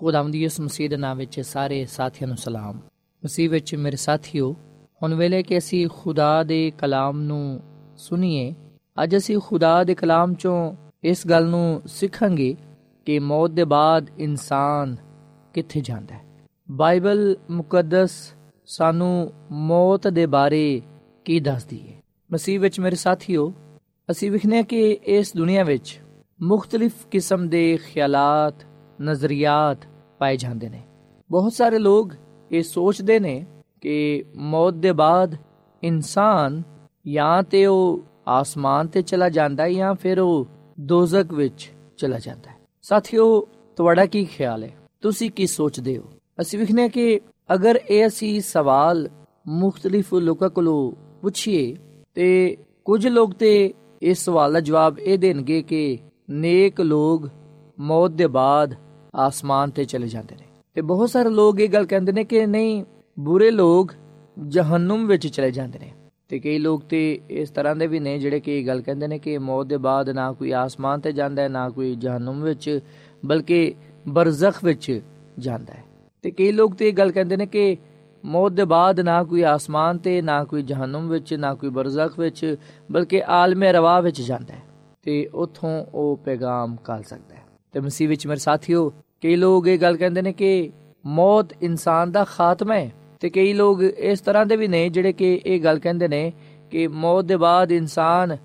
ਖੁਦਾਵੰਦ 0.00 0.32
ਦੀ 0.32 0.44
ਇਸ 0.44 0.60
ਮਸੀਹ 0.60 0.90
ਦੇ 0.90 0.96
ਨਾਮ 0.96 1.16
ਵਿੱਚ 1.16 1.40
ਸਾਰੇ 1.40 1.84
ਸਾਥੀਆਂ 1.84 2.28
ਨੂੰ 2.28 2.36
ਸਲਾਮ। 2.36 2.76
ਮਸੀਹ 3.24 3.50
ਵਿੱਚ 3.50 3.74
ਮੇਰੇ 3.74 3.96
ਸਾਥੀਓ, 3.96 4.56
ਹੁਣ 5.02 5.14
ਵੇਲੇ 5.14 5.42
ਕਿ 5.42 5.58
ਅਸੀਂ 5.58 5.88
ਖੁਦਾ 5.92 6.42
ਦੇ 6.42 6.72
ਕਲਾਮ 6.78 7.20
ਨੂੰ 7.20 7.60
ਸੁਣੀਏ, 7.96 8.54
ਅੱਜ 9.02 9.16
ਅਸੀਂ 9.16 9.38
ਖੁਦਾ 9.38 9.84
ਦੇ 9.84 9.94
ਕਲਾਮ 9.94 10.34
ਚੋਂ 10.34 10.74
ਇਸ 11.04 11.26
ਗੱਲ 11.26 11.46
ਨੂੰ 11.46 11.82
ਸਿੱਖਾਂਗੇ 11.86 12.56
ਕਿ 13.06 13.18
ਮੌਤ 13.18 13.50
ਦੇ 13.50 13.64
ਬਾਅਦ 13.64 14.10
ਇਨਸਾਨ 14.18 14.96
ਕਿੱਥੇ 15.54 15.80
ਜਾਂਦਾ 15.80 16.14
ਹੈ। 16.14 16.22
ਬਾਈਬਲ 16.70 17.36
ਮੁਕੱਦਸ 17.50 18.34
ਸਾਨੂੰ 18.66 19.32
ਮੌਤ 19.50 20.08
ਦੇ 20.08 20.26
ਬਾਰੇ 20.26 20.82
ਕੀ 21.24 21.40
ਦੱਸਦੀ 21.40 21.88
ਹੈ? 21.88 22.02
ਮਸੀਹ 22.32 22.60
ਵਿੱਚ 22.60 22.80
ਮੇਰੇ 22.80 22.96
ਸਾਥੀਓ, 22.96 23.54
ਅਸੀਂ 24.10 24.30
ਵਿਖਨੇ 24.30 24.62
ਕਿ 24.62 24.98
ਇਸ 25.04 25.36
ਦੁਨੀਆ 25.36 25.64
ਵਿੱਚ 25.64 26.00
ਮੁxtਲਿਫ 26.42 27.06
ਕਿਸਮ 27.06 27.48
ਦੇ 27.48 27.78
ਖਿਆਲਾਤ, 27.86 28.54
ਨਜ਼ਰੀਆਤ 29.02 29.78
ਪਾਏ 30.20 30.36
ਜਾਂਦੇ 30.36 30.68
ਨੇ। 30.68 30.82
ਬਹੁਤ 31.30 31.52
ਸਾਰੇ 31.52 31.78
ਲੋਕ 31.78 32.12
ਇਹ 32.52 32.62
ਸੋਚਦੇ 32.62 33.20
ਨੇ 33.20 33.46
ਕਿ 33.80 34.24
ਮੌਤ 34.36 34.74
ਦੇ 34.74 34.92
ਬਾਅਦ 34.92 35.36
ਇਨਸਾਨ 35.82 36.62
ਜਾਂ 37.06 37.42
ਤੇ 37.42 37.66
ਉਹ 37.66 38.02
ਆਸਮਾਨ 38.28 38.86
ਤੇ 38.86 39.02
ਚਲਾ 39.02 39.28
ਜਾਂਦਾ 39.28 39.62
ਹੈ 39.62 39.72
ਜਾਂ 39.72 39.94
ਫਿਰ 39.94 40.20
ਉਹ 40.20 40.46
ਦੋਜ਼ਖ 40.80 41.32
ਵਿੱਚ 41.32 41.72
ਚਲਾ 41.96 42.18
ਜਾਂਦਾ 42.18 42.50
ਹੈ। 42.50 42.56
ਸਾਥੀਓ, 42.82 43.48
ਤੁਹਾਡਾ 43.76 44.06
ਕੀ 44.06 44.24
ਖਿਆਲ 44.24 44.64
ਹੈ? 44.64 44.70
ਤੁਸੀਂ 45.00 45.30
ਕੀ 45.30 45.46
ਸੋਚਦੇ 45.46 45.98
ਹੋ? 45.98 46.02
ਅਸੀਂ 46.40 46.58
ਵਿਖਨੇ 46.58 46.88
ਕਿ 46.88 47.20
ਅਗਰ 47.54 47.80
ਇਹ 47.90 48.06
ਅਸੀਂ 48.06 48.40
ਸਵਾਲ 48.40 49.08
ਮੁxtਲਿਫ 49.48 50.14
ਲੋਕਾਂ 50.14 50.50
ਕੋਲੋਂ 50.50 50.92
ਪੁੱਛੀਏ 51.22 51.76
ਤੇ 52.14 52.56
ਕੁਝ 52.84 53.08
ਲੋਕ 53.08 53.34
ਤੇ 53.34 53.74
ਇਸ 54.02 54.24
ਸਵਾਲ 54.24 54.52
ਦਾ 54.52 54.60
ਜਵਾਬ 54.60 54.98
ਇਹ 54.98 55.18
ਦੇਣਗੇ 55.18 55.62
ਕਿ 55.62 55.98
ਨੇਕ 56.30 56.80
ਲੋਕ 56.80 57.28
ਮੌਤ 57.78 58.10
ਦੇ 58.10 58.26
ਬਾਅਦ 58.26 58.74
ਆਸਮਾਨ 59.14 59.70
ਤੇ 59.70 59.84
ਚਲੇ 59.84 60.08
ਜਾਂਦੇ 60.08 60.36
ਨੇ। 60.36 60.44
ਤੇ 60.74 60.80
ਬਹੁਤ 60.80 61.10
ਸਾਰੇ 61.10 61.28
ਲੋਕ 61.28 61.60
ਇਹ 61.60 61.68
ਗੱਲ 61.68 61.86
ਕਹਿੰਦੇ 61.86 62.12
ਨੇ 62.12 62.24
ਕਿ 62.24 62.46
ਨਹੀਂ, 62.46 62.84
ਬੁਰੇ 63.18 63.50
ਲੋਕ 63.50 63.92
ਜਹੰਨਮ 64.48 65.06
ਵਿੱਚ 65.06 65.26
ਚਲੇ 65.26 65.50
ਜਾਂਦੇ 65.50 65.78
ਨੇ। 65.78 65.92
ਤੇ 66.28 66.38
ਕਈ 66.38 66.58
ਲੋਕ 66.58 66.82
ਤੇ 66.82 67.20
ਇਸ 67.30 67.50
ਤਰ੍ਹਾਂ 67.50 67.76
ਦੇ 67.76 67.86
ਵੀ 67.86 68.00
ਨੇ 68.00 68.18
ਜਿਹੜੇ 68.18 68.40
ਕਿ 68.40 68.60
ਇਹ 68.60 68.66
ਗੱਲ 68.66 68.80
ਕਹਿੰਦੇ 68.80 69.06
ਨੇ 69.06 69.18
ਕਿ 69.18 69.38
ਮੌਤ 69.38 69.66
ਦੇ 69.66 69.76
ਬਾਅਦ 69.76 70.10
ਨਾ 70.10 70.32
ਕੋਈ 70.32 70.52
ਆਸਮਾਨ 70.52 71.00
ਤੇ 71.00 71.12
ਜਾਂਦਾ 71.12 71.42
ਹੈ, 71.42 71.48
ਨਾ 71.48 71.68
ਕੋਈ 71.68 71.94
ਜਹੰਨਮ 71.94 72.42
ਵਿੱਚ, 72.42 72.80
ਬਲਕਿ 73.26 73.74
ਬਰਜ਼ਖ 74.08 74.64
ਵਿੱਚ 74.64 75.00
ਜਾਂਦਾ 75.38 75.74
ਹੈ। 75.74 75.84
ਤੇ 76.22 76.30
ਕਈ 76.30 76.52
ਲੋਕ 76.52 76.74
ਤੇ 76.74 76.88
ਇਹ 76.88 76.92
ਗੱਲ 76.92 77.12
ਕਹਿੰਦੇ 77.12 77.36
ਨੇ 77.36 77.46
ਕਿ 77.46 77.76
ਮੌਤ 78.24 78.52
ਦੇ 78.52 78.64
ਬਾਅਦ 78.64 79.00
ਨਾ 79.00 79.24
ਕੋਈ 79.24 79.42
ਆਸਮਾਨ 79.42 79.98
ਤੇ, 79.98 80.22
ਨਾ 80.22 80.44
ਕੋਈ 80.44 80.62
ਜਹੰਨਮ 80.62 81.08
ਵਿੱਚ, 81.08 81.34
ਨਾ 81.34 81.54
ਕੋਈ 81.54 81.70
ਬਰਜ਼ਖ 81.70 82.18
ਵਿੱਚ, 82.18 82.56
ਬਲਕਿ 82.92 83.22
ਆਲਮੇ 83.26 83.72
ਰਵਾ 83.72 84.00
ਵਿੱਚ 84.00 84.22
ਜਾਂਦਾ 84.22 84.54
ਹੈ। 84.54 84.62
ਤੇ 85.02 85.30
ਉਥੋਂ 85.34 85.84
ਉਹ 85.94 86.16
ਪੈਗਾਮ 86.24 86.76
ਕਾਲ 86.76 87.02
ਸਕਦਾ 87.02 87.34
ਹੈ। 87.34 87.39
ਤੇ 87.72 87.80
ਮਸੀਹ 87.80 88.08
ਵਿੱਚ 88.08 88.26
ਮੇਰੇ 88.26 88.40
ਸਾਥੀਓ, 88.40 88.92
ਕਈ 89.22 89.36
ਲੋਕ 89.36 89.68
ਇਹ 89.68 89.78
ਗੱਲ 89.78 89.96
ਕਹਿੰਦੇ 89.96 90.22
ਨੇ 90.22 90.32
ਕਿ 90.32 90.72
ਮੌਤ 91.06 91.46
ਇਨਸਾਨ 91.62 92.12
ਦਾ 92.12 92.24
ਖਾਤਮਾ 92.24 92.74
ਹੈ 92.74 92.92
ਤੇ 93.20 93.30
ਕਈ 93.30 93.52
ਲੋਕ 93.52 93.82
ਇਸ 93.82 94.20
ਤਰ੍ਹਾਂ 94.20 94.46
ਦੇ 94.46 94.56
ਵੀ 94.56 94.68
ਨੇ 94.68 94.88
ਜਿਹੜੇ 94.88 95.12
ਕਿ 95.12 95.40
ਇਹ 95.46 95.60
ਗੱਲ 95.60 95.78
ਕਹਿੰਦੇ 95.78 96.08
ਨੇ 96.08 96.32
ਕਿ 96.70 96.88
ਮੌਤ 96.88 97.24
ਦੇ 97.24 97.36
ਬਾਅਦ 97.36 97.72
ਇਨਸਾਨ 97.72 98.36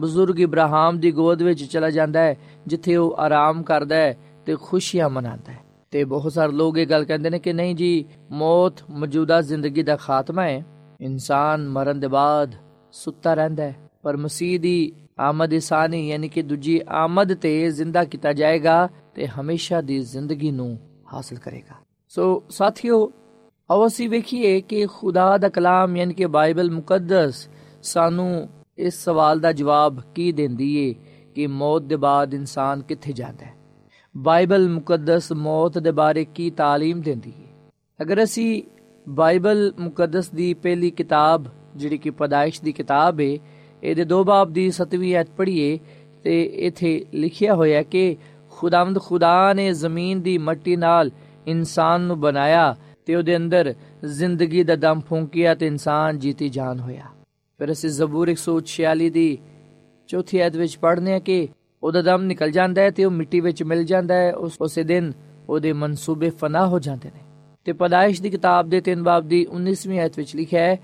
ਬਜ਼ੁਰਗ 0.00 0.40
ਇਬਰਾਹਿਮ 0.40 1.00
ਦੀ 1.00 1.12
ਗੋਦ 1.12 1.42
ਵਿੱਚ 1.42 1.64
ਚਲਾ 1.64 1.90
ਜਾਂਦਾ 1.90 2.20
ਹੈ, 2.20 2.36
ਜਿੱਥੇ 2.66 2.96
ਉਹ 2.96 3.16
ਆਰਾਮ 3.18 3.62
ਕਰਦਾ 3.62 3.96
ਹੈ 3.96 4.16
ਤੇ 4.46 4.56
ਖੁਸ਼ੀਆਂ 4.62 5.10
ਮਨਾਉਂਦਾ 5.10 5.52
ਹੈ। 5.52 5.58
ਤੇ 5.90 6.04
ਬਹੁਤ 6.04 6.32
ਸਾਰੇ 6.32 6.52
ਲੋਕ 6.52 6.78
ਇਹ 6.78 6.86
ਗੱਲ 6.86 7.04
ਕਹਿੰਦੇ 7.04 7.30
ਨੇ 7.30 7.38
ਕਿ 7.38 7.52
ਨਹੀਂ 7.52 7.76
ਜੀ, 7.76 8.04
ਮੌਤ 8.30 8.72
ਮੌਜੂਦਾ 8.90 9.40
ਜ਼ਿੰਦਗੀ 9.40 9.82
ਦਾ 9.82 9.96
ਖਾਤਮਾ 9.96 10.42
ਹੈ। 10.42 10.66
ਇਨਸਾਨ 11.00 11.68
ਮਰਨ 11.68 12.00
ਦੇ 12.00 12.08
ਬਾਅਦ 12.08 12.54
ਸੁੱਤਾ 12.92 13.34
ਰਹਿੰਦਾ 13.34 13.62
ਹੈ, 13.62 13.76
ਪਰ 14.02 14.16
ਮਸੀਹ 14.16 14.60
ਦੀ 14.60 14.92
ਆਮਦ 15.19 15.57
ਸਾਨੀ 15.59 16.07
ਯਾਨੀ 16.07 16.27
ਕਿ 16.29 16.41
ਦੂਜੀ 16.41 16.79
ਆਮਦ 16.95 17.33
ਤੇ 17.33 17.69
ਜ਼ਿੰਦਾ 17.71 18.03
ਕੀਤਾ 18.03 18.33
ਜਾਏਗਾ 18.33 18.87
ਤੇ 19.15 19.27
ਹਮੇਸ਼ਾ 19.27 19.81
ਦੀ 19.81 19.99
ਜ਼ਿੰਦਗੀ 19.99 20.51
ਨੂੰ 20.51 20.77
ਹਾਸਲ 21.13 21.37
ਕਰੇਗਾ 21.37 21.75
ਸੋ 22.11 22.43
ਸਾਥੀਓ 22.49 23.11
ਆਓ 23.69 23.85
ਅਸੀਂ 23.87 24.09
ਵੇਖੀਏ 24.09 24.59
ਕਿ 24.61 24.85
ਖੁਦਾ 24.87 25.37
ਦਾ 25.37 25.49
ਕਲਾਮ 25.49 25.97
ਯਾਨੀ 25.97 26.13
ਕਿ 26.13 26.25
ਬਾਈਬਲ 26.25 26.71
ਮੁਕੱਦਸ 26.71 27.47
ਸਾਨੂੰ 27.83 28.47
ਇਸ 28.77 29.03
ਸਵਾਲ 29.03 29.39
ਦਾ 29.39 29.51
ਜਵਾਬ 29.51 30.01
ਕੀ 30.15 30.31
ਦਿੰਦੀ 30.31 30.75
ਏ 30.77 30.93
ਕਿ 31.35 31.47
ਮੌਤ 31.47 31.81
ਦੇ 31.81 31.95
ਬਾਅਦ 31.95 32.33
ਇਨਸਾਨ 32.33 32.81
ਕਿੱਥੇ 32.81 33.13
ਜਾਂਦਾ 33.13 33.45
ਹੈ 33.45 33.53
ਬਾਈਬਲ 34.15 34.67
ਮੁਕੱਦਸ 34.69 35.31
ਮੌਤ 35.31 35.77
ਦੇ 35.77 35.91
ਬਾਰੇ 35.91 36.25
ਕੀ 36.25 36.51
تعلیم 36.51 37.01
ਦਿੰਦੀ 37.01 37.31
ਹੈ 37.31 37.47
ਅਗਰ 37.99 38.23
ਅਸੀਂ 38.23 38.61
ਬਾਈਬਲ 39.07 39.71
ਮੁਕੱਦਸ 39.79 40.29
ਦੀ 40.29 40.53
ਪਹਿਲੀ 40.53 40.89
ਕਿਤਾਬ 40.91 41.47
ਜਿਹੜੀ 41.75 41.97
ਕਿ 41.97 42.09
ਪਦਾਇਸ਼ 42.09 42.61
ਦੀ 42.61 42.71
ਕਿਤਾਬ 42.71 43.19
ਹੈ 43.19 43.35
ਇਹਦੇ 43.84 44.04
ਦੋ 44.04 44.24
ਬਾਬ 44.24 44.52
ਦੀ 44.52 44.70
7ਵੀਂ 44.70 45.14
ਐਤ 45.16 45.28
ਪੜ੍ਹੀਏ 45.36 45.78
ਤੇ 46.24 46.42
ਇਥੇ 46.42 47.04
ਲਿਖਿਆ 47.14 47.54
ਹੋਇਆ 47.54 47.82
ਕਿ 47.82 48.16
ਖੁਦਾਵੰਦ 48.50 48.98
ਖੁਦਾ 48.98 49.52
ਨੇ 49.52 49.72
ਜ਼ਮੀਨ 49.72 50.20
ਦੀ 50.20 50.38
ਮਿੱਟੀ 50.38 50.76
ਨਾਲ 50.76 51.10
ਇਨਸਾਨ 51.46 52.00
ਨੂੰ 52.00 52.20
ਬਣਾਇਆ 52.20 52.76
ਤੇ 53.06 53.14
ਉਹਦੇ 53.14 53.36
ਅੰਦਰ 53.36 53.74
ਜ਼ਿੰਦਗੀ 54.04 54.62
ਦਾ 54.62 54.76
ਦਮ 54.76 55.00
ਫੂੰਕਿਆ 55.00 55.54
ਤੇ 55.54 55.66
ਇਨਸਾਨ 55.66 56.18
ਜੀਤੀ 56.18 56.48
ਜਾਨ 56.48 56.80
ਹੋਇਆ। 56.80 57.02
ਫਿਰ 57.58 57.72
ਅਸੀਂ 57.72 57.90
ਜ਼ਬੂਰ 57.90 58.28
146 58.28 59.10
ਦੀ 59.10 59.38
ਚੌਥੀ 60.08 60.38
ਐਤ 60.38 60.56
ਵਿੱਚ 60.56 60.78
ਪੜ੍ਹਨੇ 60.78 61.14
ਆ 61.14 61.18
ਕਿ 61.18 61.48
ਉਹਦਾ 61.82 62.02
ਦਮ 62.02 62.22
ਨਿਕਲ 62.22 62.50
ਜਾਂਦਾ 62.50 62.82
ਹੈ 62.82 62.90
ਤੇ 62.90 63.04
ਉਹ 63.04 63.10
ਮਿੱਟੀ 63.10 63.40
ਵਿੱਚ 63.40 63.62
ਮਿਲ 63.62 63.84
ਜਾਂਦਾ 63.84 64.14
ਹੈ, 64.14 64.34
ਉਸ 64.34 64.56
ਉਸੇ 64.60 64.82
ਦਿਨ 64.82 65.12
ਉਹਦੇ 65.48 65.72
ਮਨਸੂਬੇ 65.72 66.30
ਫਨਾ 66.30 66.66
ਹੋ 66.66 66.78
ਜਾਂਦੇ 66.78 67.08
ਨੇ। 67.08 67.20
ਤੇ 67.64 67.72
ਪਦਾਇਸ਼ 67.72 68.22
ਦੀ 68.22 68.30
ਕਿਤਾਬ 68.30 68.68
ਦੇ 68.68 68.80
3 68.80 69.02
ਬਾਬ 69.02 69.28
ਦੀ 69.28 69.46
19ਵੀਂ 69.50 70.00
ਐਤ 70.00 70.12
ਵਿੱਚ 70.16 70.36
ਲਿਖਿਆ 70.36 70.62
ਹੈ 70.62 70.78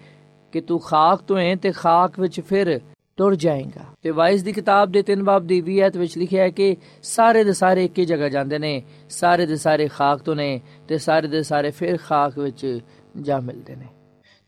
ਕਿ 0.53 0.61
ਤੂੰ 0.61 0.81
ਖਾਕ 0.81 1.23
ਤੋਂ 1.23 1.39
ਹੈ 1.39 1.55
ਤੇ 1.57 1.73
ਖਾਕ 1.73 2.21
ਵਿੱਚ 2.21 2.41
ਫਿਰ 2.41 2.81
ਟੁਰ 3.17 3.35
ਜਾਏਗਾ। 3.35 3.85
ਤੇ 4.03 4.11
ਵਾਇਸ 4.11 4.43
ਦੀ 4.43 4.53
ਕਿਤਾਬ 4.53 4.93
ਦੇ 4.93 5.03
3 5.03 5.25
ਬਾਬ 5.25 5.47
ਦੀ 5.47 5.61
20 5.61 5.81
ਐਤ 5.81 5.97
ਵਿੱਚ 5.97 6.19
ਲਿਖਿਆ 6.19 6.43
ਹੈ 6.43 6.51
ਕਿ 6.51 6.77
ਸਾਰੇ 7.03 7.45
ਦੇ 7.45 7.53
ਸਾਰੇ 7.53 7.85
ਇੱਕ 7.85 7.99
ਹੀ 7.99 8.05
ਜਗ੍ਹਾ 8.05 8.29
ਜਾਂਦੇ 8.29 8.59
ਨੇ, 8.59 8.83
ਸਾਰੇ 9.11 9.47
ਦੇ 9.47 9.57
ਸਾਰੇ 9.57 9.89
ਖਾਕ 9.89 10.23
ਤੋਂ 10.23 10.37
ਨੇ 10.37 10.61
ਤੇ 10.89 10.99
ਸਾਰੇ 10.99 11.29
ਦੇ 11.29 11.43
ਸਾਰੇ 11.43 11.71
ਫਿਰ 11.71 11.97
ਖਾਕ 11.97 12.39
ਵਿੱਚ 12.39 12.81
ਜਾ 13.21 13.41
ਮਿਲਦੇ 13.41 13.77
ਨੇ। 13.77 13.87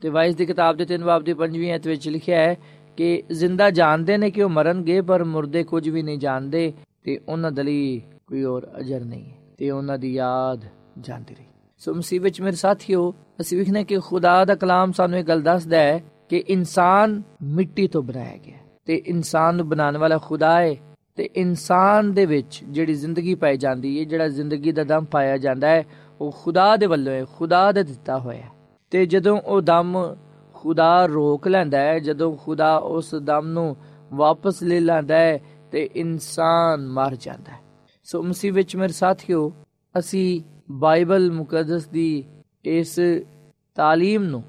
ਤੇ 0.00 0.08
ਵਾਇਸ 0.08 0.34
ਦੀ 0.34 0.46
ਕਿਤਾਬ 0.46 0.76
ਦੇ 0.76 0.84
3 0.84 1.04
ਬਾਬ 1.04 1.24
ਦੀ 1.24 1.34
5ਵੀਂ 1.34 1.72
ਐਤ 1.72 1.86
ਵਿੱਚ 1.86 2.08
ਲਿਖਿਆ 2.08 2.40
ਹੈ 2.40 2.56
ਕਿ 2.96 3.22
ਜ਼ਿੰਦਾ 3.32 3.70
ਜਾਣਦੇ 3.70 4.16
ਨੇ 4.16 4.30
ਕਿ 4.30 4.42
ਉਹ 4.42 4.50
ਮਰਨਗੇ, 4.50 5.00
ਪਰ 5.00 5.24
ਮੁਰਦੇ 5.24 5.62
ਕੁਝ 5.62 5.88
ਵੀ 5.88 6.02
ਨਹੀਂ 6.02 6.18
ਜਾਣਦੇ 6.18 6.72
ਤੇ 7.04 7.20
ਉਹਨਾਂ 7.28 7.52
ਦਲੀ 7.52 8.02
ਕੋਈ 8.26 8.44
ਹੋਰ 8.44 8.68
ਅਜਰ 8.80 9.04
ਨਹੀਂ, 9.04 9.24
ਤੇ 9.58 9.70
ਉਹਨਾਂ 9.70 9.98
ਦੀ 9.98 10.14
ਯਾਦ 10.14 10.64
ਜਾਂਦੀ 11.00 11.34
ਰਹੀ। 11.34 11.46
ਸੋ 11.82 11.94
ਮੁਸੀਬਤ 11.94 12.40
ਮੇਰੇ 12.40 12.56
ਸਾਥੀਓ, 12.56 13.14
ਅਸੀਂ 13.40 13.58
ਵਿਖਨੇ 13.58 13.84
ਕਿ 13.84 13.98
ਖੁਦਾ 13.98 14.44
ਦਾ 14.44 14.54
ਕਲਾਮ 14.54 14.92
ਸਾਨੂੰ 14.92 15.18
ਇਹ 15.18 15.24
ਗੱਲ 15.24 15.40
ਦੱਸਦਾ 15.42 15.76
ਹੈ 15.76 16.02
ਕਿ 16.28 16.44
ਇਨਸਾਨ 16.48 17.22
ਮਿੱਟੀ 17.42 17.88
ਤੋਂ 17.88 18.02
ਬਣਾਇਆ 18.02 18.36
ਗਿਆ 18.36 18.56
ਤੇ 18.86 18.96
ਇਨਸਾਨ 19.06 19.54
ਨੂੰ 19.54 19.68
ਬਣਾਉਣ 19.68 19.96
ਵਾਲਾ 19.96 20.18
ਖੁਦਾ 20.18 20.60
ਹੈ 20.60 20.76
ਤੇ 21.16 21.28
ਇਨਸਾਨ 21.36 22.12
ਦੇ 22.14 22.26
ਵਿੱਚ 22.26 22.64
ਜਿਹੜੀ 22.64 22.94
ਜ਼ਿੰਦਗੀ 22.94 23.34
ਪਾਈ 23.34 23.56
ਜਾਂਦੀ 23.56 23.98
ਹੈ, 23.98 24.04
ਜਿਹੜਾ 24.04 24.28
ਜ਼ਿੰਦਗੀ 24.28 24.72
ਦਾ 24.72 24.84
ਦਮ 24.84 25.04
ਪਾਇਆ 25.04 25.36
ਜਾਂਦਾ 25.36 25.68
ਹੈ, 25.68 25.84
ਉਹ 26.20 26.34
ਖੁਦਾ 26.42 26.76
ਦੇ 26.76 26.86
ਵੱਲੋਂ 26.86 27.12
ਹੈ, 27.12 27.24
ਖੁਦਾ 27.24 27.72
ਦਾ 27.72 27.82
ਦਿੱਤਾ 27.82 28.18
ਹੋਇਆ 28.18 28.46
ਤੇ 28.90 29.06
ਜਦੋਂ 29.06 29.40
ਉਹ 29.40 29.60
ਦਮ 29.60 30.16
ਖੁਦਾ 30.54 31.06
ਰੋਕ 31.06 31.48
ਲੈਂਦਾ 31.48 31.78
ਹੈ, 31.78 31.98
ਜਦੋਂ 31.98 32.36
ਖੁਦਾ 32.36 32.76
ਉਸ 32.76 33.14
ਦਮ 33.14 33.46
ਨੂੰ 33.46 33.76
ਵਾਪਸ 34.12 34.62
ਲੈ 34.62 34.80
ਲੈਂਦਾ 34.80 35.16
ਹੈ, 35.16 35.40
ਤੇ 35.72 35.88
ਇਨਸਾਨ 35.96 36.86
ਮਰ 36.86 37.16
ਜਾਂਦਾ 37.16 37.52
ਹੈ। 37.52 37.60
ਸੋ 38.04 38.22
ਮਸੀਹ 38.22 38.52
ਵਿੱਚ 38.52 38.76
ਮੇਰੇ 38.76 38.92
ਸਾਥੀਓ, 38.92 39.52
ਅਸੀਂ 39.98 40.51
ਬਾਈਬਲ 40.71 41.31
ਮੁਕੱਦਸ 41.31 41.87
ਦੀ 41.87 42.23
ਇਸ 42.65 42.99
تعلیم 43.77 44.23
ਨੂੰ 44.23 44.43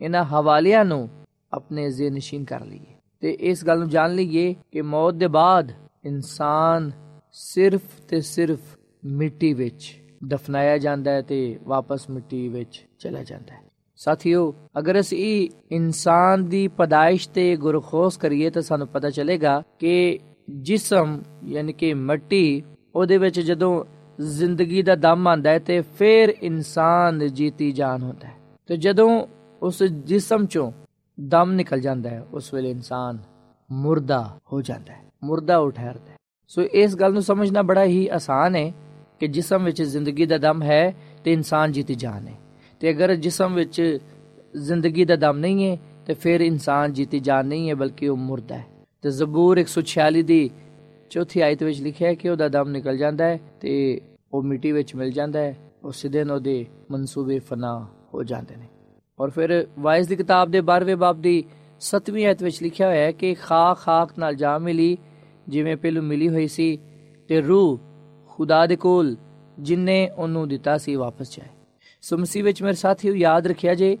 ਇਹਨਾਂ 0.00 0.24
ਹਵਾਲਿਆਂ 0.24 0.84
ਨੂੰ 0.84 1.08
ਆਪਣੇ 1.52 1.90
ਜ਼ਿਹਨ 1.90 2.14
ਨਸ਼ੀਨ 2.14 2.44
ਕਰ 2.44 2.64
ਲਈਏ 2.64 2.94
ਤੇ 3.22 3.36
ਇਸ 3.40 3.64
ਗੱਲ 3.64 3.78
ਨੂੰ 3.78 3.88
ਜਾਣ 3.88 4.14
ਲਈਏ 4.14 4.54
ਕਿ 4.72 4.82
ਮੌਤ 4.82 5.14
ਦੇ 5.14 5.26
ਬਾਅਦ 5.26 5.72
ਇਨਸਾਨ 6.04 6.90
ਸਿਰਫ 7.32 7.82
ਤੇ 8.08 8.20
ਸਿਰਫ 8.20 8.76
ਮਿੱਟੀ 9.02 9.52
ਵਿੱਚ 9.54 9.94
ਦਫਨਾਇਆ 10.24 10.78
ਜਾਂਦਾ 10.78 11.10
ਹੈ 11.10 11.22
ਤੇ 11.22 11.58
ਵਾਪਸ 11.62 12.08
ਮਿੱਟੀ 12.10 12.48
ਵਿੱਚ 12.48 12.84
ਚਲਾ 12.98 13.22
ਜਾਂਦਾ 13.22 13.54
ਹੈ 13.54 13.62
ਸਾਥੀਓ 13.98 14.52
ਅਗਰ 14.78 15.00
ਅਸੀਂ 15.00 15.48
ਇਨਸਾਨ 15.70 16.44
ਦੀ 16.44 16.66
ਪਦਾਇਸ਼ 16.68 17.28
ਤੇ 17.28 17.54
ਗੁਰਖੋਸ 17.56 18.16
ਕਰੀਏ 18.16 18.50
ਤਾਂ 18.50 18.62
ਸਾਨੂੰ 18.62 18.88
ਪਤਾ 18.88 19.10
ਚੱਲੇਗਾ 19.10 19.62
ਕਿ 19.78 20.18
ਜਿਸਮ 20.50 21.20
ਯਾਨੀ 21.44 21.72
ਕਿ 21.72 21.92
ਮਿੱਟੀ 21.94 22.62
ਉਹਦੇ 22.94 23.18
ਵਿੱਚ 23.18 23.40
ਜਦੋਂ 23.40 23.84
ਜ਼ਿੰਦਗੀ 24.19 24.81
ਦਾ 24.81 24.95
ਦਮ 24.95 25.27
ਆਂਦਾ 25.27 25.49
ਹੈ 25.49 25.59
ਤੇ 25.59 25.81
ਫਿਰ 25.81 26.29
ਇਨਸਾਨ 26.41 27.27
ਜੀਤੀ 27.27 27.71
ਜਾਨ 27.71 28.01
ਹੁੰਦਾ 28.01 28.27
ਹੈ। 28.27 28.33
ਤੇ 28.67 28.77
ਜਦੋਂ 28.77 29.27
ਉਸ 29.61 29.83
ਜਿਸਮ 29.83 30.45
ਚੋਂ 30.45 30.71
ਦਮ 31.19 31.51
ਨਿਕਲ 31.51 31.79
ਜਾਂਦਾ 31.79 32.09
ਹੈ, 32.09 32.27
ਉਸ 32.33 32.53
ਵੇਲੇ 32.53 32.71
ਇਨਸਾਨ 32.71 33.17
ਮੁਰਦਾ 33.71 34.37
ਹੋ 34.53 34.61
ਜਾਂਦਾ 34.61 34.93
ਹੈ, 34.93 35.01
ਮੁਰਦਾ 35.23 35.59
ਹੋ 35.59 35.69
ਠਹਿਰਦਾ 35.69 36.11
ਹੈ। 36.11 36.17
ਸੋ 36.47 36.61
ਇਸ 36.61 36.95
ਗੱਲ 36.95 37.13
ਨੂੰ 37.13 37.21
ਸਮਝਣਾ 37.21 37.61
ਬੜਾ 37.61 37.83
ਹੀ 37.83 38.07
ਆਸਾਨ 38.07 38.55
ਹੈ 38.55 38.73
ਕਿ 39.19 39.27
ਜਿਸਮ 39.27 39.63
ਵਿੱਚ 39.63 39.83
ਜ਼ਿੰਦਗੀ 39.83 40.25
ਦਾ 40.25 40.37
ਦਮ 40.37 40.63
ਹੈ 40.63 40.95
ਤੇ 41.23 41.33
ਇਨਸਾਨ 41.33 41.71
ਜੀਤੀ 41.71 41.95
ਜਾਨ 41.95 42.27
ਹੈ। 42.27 42.33
ਤੇ 42.79 42.91
ਅਗਰ 42.91 43.15
ਜਿਸਮ 43.15 43.53
ਵਿੱਚ 43.53 43.97
ਜ਼ਿੰਦਗੀ 44.57 45.05
ਦਾ 45.05 45.15
ਦਮ 45.15 45.37
ਨਹੀਂ 45.37 45.71
ਹੈ, 45.71 45.77
ਤੇ 46.05 46.13
ਫਿਰ 46.13 46.41
ਇਨਸਾਨ 46.41 46.93
ਜੀਤੀ 46.93 47.19
ਜਾਨ 47.19 47.45
ਨਹੀਂ 47.45 47.69
ਹੈ, 47.69 47.75
ਬਲਕਿ 47.75 48.07
ਉਹ 48.07 48.17
ਮੁਰਦਾ 48.17 48.57
ਹੈ। 48.57 48.65
ਤੇ 49.01 49.09
ਜ਼ਬੂਰ 49.09 49.57
146 49.57 50.23
ਦੀ 50.23 50.49
ਚੌਥੀ 51.09 51.41
ਆਇਤ 51.41 51.63
ਵਿੱਚ 51.63 51.81
ਲਿਖਿਆ 51.81 52.09
ਹੈ 52.09 52.13
ਕਿ 52.13 52.29
ਉਹਦਾ 52.29 52.47
ਦਮ 52.47 52.69
ਨਿਕਲ 52.69 52.97
ਜਾਂਦਾ 52.97 53.25
ਹੈ 53.25 53.39
ਤੇ 53.61 54.01
ਉਹ 54.33 54.43
ਮਿੱਟੀ 54.43 54.71
ਵਿੱਚ 54.71 54.95
ਮਿਲ 54.95 55.11
ਜਾਂਦਾ 55.11 55.39
ਹੈ 55.39 55.57
ਉਸ 55.83 56.05
ਦਿਨ 56.05 56.31
ਉਹਦੇ 56.31 56.65
ਮਨਸੂਬੇ 56.91 57.39
ਫਨਾ 57.39 57.87
ਹੋ 58.13 58.23
ਜਾਂਦੇ 58.23 58.55
ਨੇ। 58.55 58.65
ਔਰ 59.19 59.29
ਫਿਰ 59.29 59.67
ਵਾਇਸ 59.79 60.07
ਦੀ 60.07 60.15
ਕਿਤਾਬ 60.15 60.51
ਦੇ 60.51 60.61
12ਵੇਂ 60.61 60.95
ਬਾਬ 60.95 61.21
ਦੀ 61.21 61.43
7ਵੀਂ 61.79 62.25
ਆਇਤ 62.25 62.43
ਵਿੱਚ 62.43 62.63
ਲਿਖਿਆ 62.63 62.87
ਹੋਇਆ 62.87 63.05
ਹੈ 63.05 63.11
ਕਿ 63.11 63.33
ਖਾਕ 63.33 63.77
ਖਾਕ 63.77 64.19
ਨਾਲ 64.19 64.35
ਜਾ 64.35 64.57
ਮਿਲੀ, 64.57 64.97
ਜਿਵੇਂ 65.47 65.77
ਪਹਿਲੂ 65.77 66.01
ਮਿਲੀ 66.01 66.29
ਹੋਈ 66.29 66.47
ਸੀ, 66.47 66.79
ਤੇ 67.27 67.41
ਰੂਹ 67.41 67.79
ਖੁਦਾ 68.27 68.65
ਦੇ 68.65 68.75
ਕੋਲ 68.75 69.15
ਜਿਨਨੇ 69.59 70.09
ਉਹਨੂੰ 70.09 70.47
ਦਿੱਤਾ 70.47 70.77
ਸੀ 70.77 70.95
ਵਾਪਸ 70.95 71.37
ਜਾਏ। 71.37 71.49
ਸੋ 72.01 72.17
ਮਸੀਹ 72.17 72.43
ਵਿੱਚ 72.43 72.63
ਮੇਰੇ 72.63 72.73
ਸਾਥੀਓ, 72.73 73.15
ਯਾਦ 73.15 73.47
ਰੱਖਿਆ 73.47 73.75
ਜੇ 73.75 73.97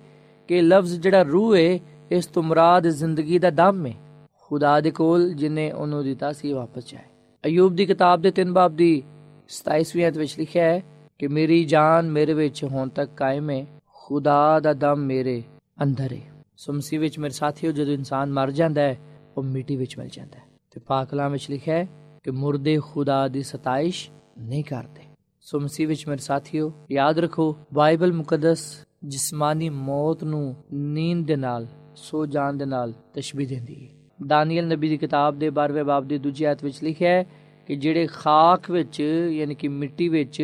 ਕਿ 0.47 0.61
ਲਫ਼ਜ਼ 0.61 0.99
ਜਿਹੜਾ 0.99 1.21
ਰੂਹ 1.21 1.55
ਹੈ 1.55 1.79
ਇਸ 2.11 2.25
ਤੋਂ 2.25 2.43
ਮੁਰਾਦ 2.43 2.87
ਜ਼ਿੰਦਗੀ 2.87 3.39
ਦਾ 3.39 3.49
ਦਮ 3.49 3.85
ਹੈ 3.85 3.93
ਖੁਦਾ 4.41 4.81
ਦੇ 4.81 4.91
ਕੋਲ 4.91 5.33
ਜਿਨੇ 5.33 5.71
ਉਹਨੂੰ 5.71 6.03
ਦਿੱਤਾ 6.03 6.31
ਸੀ 6.31 6.53
ਵਾਪਸ 6.53 6.91
ਜਾਏ। 6.91 7.03
ਅਯੂਬ 7.45 7.75
ਦੀ 7.75 7.85
ਕਿਤਾਬ 7.85 8.21
ਦੇ 8.21 8.31
3 8.31 8.53
ਬਾਬ 8.53 8.75
ਦੀ 8.75 9.03
27ਵੀਂ 9.49 10.07
ਅਧ 10.07 10.17
ਵਿੱਚ 10.17 10.39
ਲਿਖਿਆ 10.39 10.65
ਹੈ 10.65 10.81
ਕਿ 11.19 11.27
ਮੇਰੀ 11.27 11.65
ਜਾਨ 11.65 12.11
ਮੇਰੇ 12.11 12.33
ਵਿੱਚ 12.33 12.63
ਹੁਣ 12.63 12.89
ਤੱਕ 12.89 13.11
ਕਾਇਮ 13.17 13.49
ਹੈ, 13.49 13.65
ਖੁਦਾ 13.93 14.59
ਦਾ 14.59 14.73
ਦਮ 14.73 14.99
ਮੇਰੇ 14.99 15.43
ਅੰਦਰ 15.83 16.13
ਹੈ। 16.13 16.31
ਸੋ 16.57 16.73
ਵਿੱਚ 16.99 17.19
ਮੇਰੇ 17.19 17.33
ਸਾਥੀਓ, 17.33 17.71
ਜਦੋਂ 17.71 17.93
ਇਨਸਾਨ 17.93 18.33
ਮਰ 18.33 18.51
ਜਾਂਦਾ 18.51 18.81
ਹੈ, 18.81 18.99
ਉਹ 19.37 19.43
ਮਿੱਟੀ 19.43 19.75
ਵਿੱਚ 19.75 19.97
ਮਿਲ 19.97 20.07
ਜਾਂਦਾ 20.07 20.39
ਹੈ। 20.39 20.43
ਤੇ 20.71 20.79
ਪਾਕ 20.79 21.13
ਵਿੱਚ 21.13 21.51
ਲਿਖਿਆ 21.51 21.75
ਹੈ 21.75 21.87
ਕਿ 22.23 22.31
ਮੁਰਦੇ 22.31 22.79
ਖੁਦਾ 22.79 23.27
ਦੀ 23.27 23.43
ਸਤਾਇਸ਼ 23.43 24.09
ਨਹੀਂ 24.39 24.63
ਕਰਦੇ। 24.63 25.01
ਸੁਮਸੀ 25.41 25.85
ਵਿੱਚ 25.85 26.07
ਮੇਰੇ 26.07 26.21
ਸਾਥੀਓ, 26.21 26.73
ਯਾਦ 26.91 27.19
ਰੱਖੋ, 27.19 27.57
ਬਾਈਬਲ 27.73 28.13
ਮੁਕੱਦਸ 28.13 28.85
ਜਿਸਮਾਨੀ 29.03 29.69
ਮੌਤ 29.69 30.23
ਨੂੰ 30.23 30.55
ਨੀਂਦ 30.73 31.27
ਦੇ 31.27 31.35
ਨਾਲ, 31.35 31.67
ਸੋ 31.95 32.25
ਜਾਣ 32.25 32.53
ਦੇ 32.53 32.65
ਨਾਲ 32.65 32.93
ਤਸ਼ਬੀਹ 33.13 33.47
ਦਿੰਦੀ 33.47 33.87
ਹੈ। 33.87 33.93
ਦਾਨੀਅਲ 34.27 34.67
ਨਬੀ 34.67 34.89
ਦੀ 34.89 34.97
ਕਿਤਾਬ 34.97 35.39
ਦੇ 35.39 35.49
12ਵੇਂ 35.49 35.83
ਬਾਬ 35.83 36.07
ਦੀ 36.07 36.17
ਦੂਜੀ 36.17 36.43
ਆਇਤ 36.43 36.63
ਵਿੱਚ 36.63 36.83
ਲਿਖਿਆ 36.83 37.11
ਹੈ 37.11 37.25
ਕਿ 37.69 37.75
ਜਿਹੜੇ 37.75 38.05
ਖਾਕ 38.07 38.69
ਵਿੱਚ 38.71 38.99
ਯਾਨੀ 39.31 39.55
ਕਿ 39.55 39.67
ਮਿੱਟੀ 39.67 40.07
ਵਿੱਚ 40.09 40.41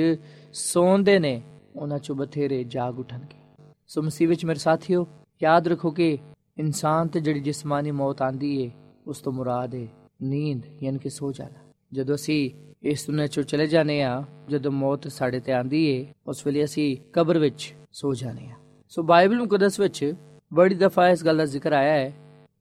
ਸੌਂਦੇ 0.54 1.18
ਨੇ 1.20 1.42
ਉਹਨਾਂ 1.76 1.98
ਚੋਂ 2.00 2.16
ਬਥੇਰੇ 2.16 2.64
ਜਾਗ 2.64 3.00
ਉਠਣਗੇ 3.00 3.64
ਸੋ 3.88 4.02
ਮਸੀਹ 4.02 4.28
ਵਿੱਚ 4.28 4.46
ਮੇਰੇ 4.46 4.60
ਸਾਥੀਓ 4.60 5.06
ਯਾਦ 5.42 5.68
ਰੱਖੋ 5.68 5.92
ਕਿ 5.92 6.18
ਇਨਸਾਨ 6.58 7.08
ਤੇ 7.08 7.20
ਜਿਹੜੀ 7.20 7.40
ਜਿਸਮਾਨੀ 7.40 7.92
ਮੌਤ 7.92 8.22
ਆਂਦੀ 8.22 8.56
ਏ 8.62 8.70
ਉਸ 9.08 9.22
ਤੋਂ 9.22 9.34
ਮੁਰਾਦ 9.34 9.76
ਹੈ 9.76 9.88
ਨੀਂਦ 10.24 10.66
ਯਾਨੀ 10.84 11.00
ਕਿ 11.00 11.10
ਸੋ 11.10 11.32
ਜਾਣਾ 11.32 11.64
ਜਦੋਂ 11.94 12.16
ਅਸੀਂ 12.16 12.50
ਇਸ 12.84 13.06
ਦੁਨੀਆਂ 13.08 13.28
ਚੋਂ 13.28 13.44
ਚਲੇ 13.44 13.68
ਜਾਂਦੇ 13.68 14.02
ਆ 14.04 14.24
ਜਦੋਂ 14.50 14.72
ਮੌਤ 14.72 15.08
ਸਾਡੇ 15.10 15.40
ਤੇ 15.40 15.54
ਆਂਦੀ 15.54 15.86
ਏ 15.86 16.06
ਉਸ 16.28 16.46
ਵੇਲੇ 16.48 16.64
ਅਸੀਂ 16.64 16.96
ਕਬਰ 17.14 17.40
ਵਿੱਚ 17.40 17.74
ਸੋ 17.92 18.14
ਜਾਂਦੇ 18.14 18.48
ਆ 18.48 18.56
ਸੋ 18.92 19.04
ਬਾਈਬਲ 19.04 19.38
ਮੁਕੱਦਸ 19.38 19.80
ਵਿੱਚ 19.80 20.14
ਬੜੀ 20.52 20.76
ਦਫਾ 20.76 21.10
ਇਸ 21.10 21.26
ਗੱਲ 21.26 21.38
ਦਾ 21.38 21.46
ਜ਼ਿਕਰ 21.46 21.74
ਆਇਆ 21.74 21.94
ਹੈ 21.94 22.12